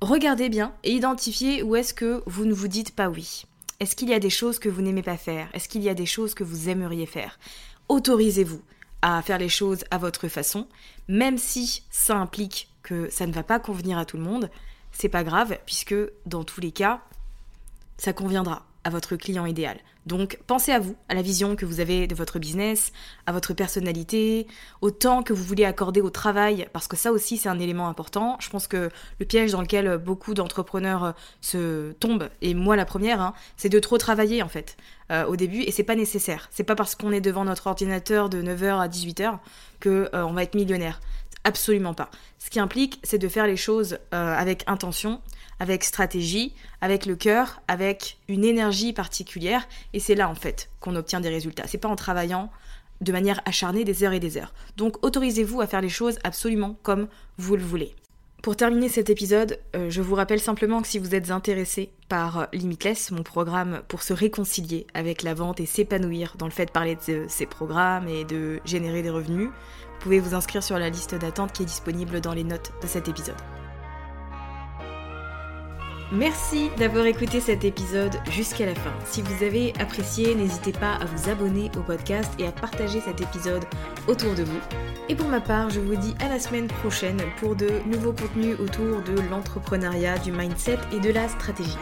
regardez 0.00 0.48
bien 0.48 0.72
et 0.84 0.92
identifiez 0.92 1.64
où 1.64 1.74
est-ce 1.74 1.94
que 1.94 2.22
vous 2.26 2.44
ne 2.44 2.54
vous 2.54 2.68
dites 2.68 2.94
pas 2.94 3.08
oui. 3.08 3.42
Est-ce 3.80 3.96
qu'il 3.96 4.08
y 4.08 4.14
a 4.14 4.20
des 4.20 4.30
choses 4.30 4.60
que 4.60 4.68
vous 4.68 4.80
n'aimez 4.82 5.02
pas 5.02 5.16
faire? 5.16 5.48
Est-ce 5.54 5.68
qu'il 5.68 5.82
y 5.82 5.88
a 5.88 5.94
des 5.94 6.06
choses 6.06 6.34
que 6.34 6.44
vous 6.44 6.68
aimeriez 6.68 7.06
faire? 7.06 7.40
Autorisez-vous 7.88 8.62
à 9.02 9.20
faire 9.22 9.38
les 9.38 9.48
choses 9.48 9.82
à 9.90 9.98
votre 9.98 10.28
façon, 10.28 10.68
même 11.08 11.38
si 11.38 11.82
ça 11.90 12.16
implique 12.18 12.68
que 12.84 13.10
ça 13.10 13.26
ne 13.26 13.32
va 13.32 13.42
pas 13.42 13.58
convenir 13.58 13.98
à 13.98 14.04
tout 14.04 14.16
le 14.16 14.22
monde, 14.22 14.48
c'est 14.92 15.08
pas 15.08 15.24
grave, 15.24 15.58
puisque 15.66 15.94
dans 16.26 16.44
tous 16.44 16.60
les 16.60 16.72
cas, 16.72 17.00
ça 17.96 18.12
conviendra 18.12 18.64
à 18.84 18.90
votre 18.90 19.16
client 19.16 19.44
idéal. 19.44 19.78
Donc 20.06 20.38
pensez 20.46 20.72
à 20.72 20.78
vous, 20.78 20.96
à 21.10 21.14
la 21.14 21.20
vision 21.20 21.54
que 21.54 21.66
vous 21.66 21.80
avez 21.80 22.06
de 22.06 22.14
votre 22.14 22.38
business, 22.38 22.92
à 23.26 23.32
votre 23.32 23.52
personnalité, 23.52 24.46
au 24.80 24.90
temps 24.90 25.22
que 25.22 25.34
vous 25.34 25.44
voulez 25.44 25.66
accorder 25.66 26.00
au 26.00 26.08
travail, 26.08 26.66
parce 26.72 26.88
que 26.88 26.96
ça 26.96 27.12
aussi 27.12 27.36
c'est 27.36 27.50
un 27.50 27.58
élément 27.58 27.88
important. 27.88 28.38
Je 28.40 28.48
pense 28.48 28.66
que 28.66 28.88
le 29.20 29.26
piège 29.26 29.52
dans 29.52 29.60
lequel 29.60 29.98
beaucoup 29.98 30.32
d'entrepreneurs 30.32 31.14
se 31.42 31.92
tombent, 31.92 32.30
et 32.40 32.54
moi 32.54 32.76
la 32.76 32.86
première, 32.86 33.20
hein, 33.20 33.34
c'est 33.58 33.68
de 33.68 33.78
trop 33.78 33.98
travailler 33.98 34.42
en 34.42 34.48
fait 34.48 34.78
euh, 35.10 35.26
au 35.26 35.36
début, 35.36 35.60
et 35.60 35.70
c'est 35.70 35.82
pas 35.82 35.96
nécessaire. 35.96 36.48
C'est 36.50 36.64
pas 36.64 36.74
parce 36.74 36.94
qu'on 36.94 37.12
est 37.12 37.20
devant 37.20 37.44
notre 37.44 37.66
ordinateur 37.66 38.30
de 38.30 38.42
9h 38.42 38.80
à 38.80 38.88
18h 38.88 39.38
que 39.80 40.08
euh, 40.14 40.24
on 40.24 40.32
va 40.32 40.42
être 40.42 40.54
millionnaire. 40.54 41.00
Absolument 41.44 41.94
pas. 41.94 42.10
Ce 42.38 42.50
qui 42.50 42.60
implique, 42.60 43.00
c'est 43.02 43.18
de 43.18 43.28
faire 43.28 43.46
les 43.46 43.56
choses 43.56 43.98
euh, 44.14 44.34
avec 44.34 44.64
intention, 44.66 45.20
avec 45.60 45.84
stratégie, 45.84 46.52
avec 46.80 47.06
le 47.06 47.16
cœur, 47.16 47.62
avec 47.68 48.18
une 48.28 48.44
énergie 48.44 48.92
particulière. 48.92 49.68
Et 49.92 50.00
c'est 50.00 50.14
là, 50.14 50.28
en 50.28 50.34
fait, 50.34 50.70
qu'on 50.80 50.96
obtient 50.96 51.20
des 51.20 51.28
résultats. 51.28 51.66
C'est 51.66 51.78
pas 51.78 51.88
en 51.88 51.96
travaillant 51.96 52.50
de 53.00 53.12
manière 53.12 53.40
acharnée 53.44 53.84
des 53.84 54.02
heures 54.02 54.12
et 54.12 54.20
des 54.20 54.36
heures. 54.36 54.52
Donc, 54.76 55.04
autorisez-vous 55.04 55.60
à 55.60 55.66
faire 55.66 55.80
les 55.80 55.88
choses 55.88 56.18
absolument 56.24 56.76
comme 56.82 57.08
vous 57.36 57.56
le 57.56 57.62
voulez. 57.62 57.94
Pour 58.42 58.54
terminer 58.54 58.88
cet 58.88 59.10
épisode, 59.10 59.58
euh, 59.74 59.90
je 59.90 60.00
vous 60.00 60.14
rappelle 60.14 60.38
simplement 60.38 60.80
que 60.80 60.86
si 60.86 61.00
vous 61.00 61.14
êtes 61.14 61.32
intéressé 61.32 61.90
par 62.08 62.46
Limitless, 62.52 63.10
mon 63.10 63.24
programme 63.24 63.82
pour 63.88 64.02
se 64.02 64.12
réconcilier 64.12 64.86
avec 64.94 65.22
la 65.24 65.34
vente 65.34 65.58
et 65.58 65.66
s'épanouir 65.66 66.36
dans 66.38 66.46
le 66.46 66.52
fait 66.52 66.66
de 66.66 66.70
parler 66.70 66.96
de 67.08 67.26
ces 67.28 67.46
programmes 67.46 68.06
et 68.06 68.24
de 68.24 68.60
générer 68.64 69.02
des 69.02 69.10
revenus, 69.10 69.50
vous 69.98 70.04
pouvez 70.04 70.20
vous 70.20 70.34
inscrire 70.34 70.62
sur 70.62 70.78
la 70.78 70.90
liste 70.90 71.16
d'attente 71.16 71.52
qui 71.52 71.64
est 71.64 71.66
disponible 71.66 72.20
dans 72.20 72.32
les 72.32 72.44
notes 72.44 72.72
de 72.80 72.86
cet 72.86 73.08
épisode. 73.08 73.34
Merci 76.12 76.70
d'avoir 76.78 77.04
écouté 77.04 77.40
cet 77.40 77.64
épisode 77.64 78.14
jusqu'à 78.30 78.64
la 78.64 78.76
fin. 78.76 78.92
Si 79.04 79.22
vous 79.22 79.44
avez 79.44 79.74
apprécié, 79.80 80.36
n'hésitez 80.36 80.72
pas 80.72 80.94
à 80.94 81.04
vous 81.04 81.28
abonner 81.28 81.70
au 81.76 81.80
podcast 81.80 82.32
et 82.38 82.46
à 82.46 82.52
partager 82.52 83.00
cet 83.00 83.20
épisode 83.20 83.64
autour 84.06 84.34
de 84.34 84.44
vous. 84.44 84.60
Et 85.08 85.16
pour 85.16 85.28
ma 85.28 85.40
part, 85.40 85.68
je 85.68 85.80
vous 85.80 85.96
dis 85.96 86.14
à 86.20 86.28
la 86.28 86.38
semaine 86.38 86.68
prochaine 86.68 87.20
pour 87.40 87.56
de 87.56 87.68
nouveaux 87.86 88.12
contenus 88.12 88.56
autour 88.60 89.02
de 89.02 89.20
l'entrepreneuriat, 89.28 90.18
du 90.18 90.30
mindset 90.30 90.78
et 90.92 91.00
de 91.00 91.10
la 91.10 91.28
stratégie. 91.28 91.76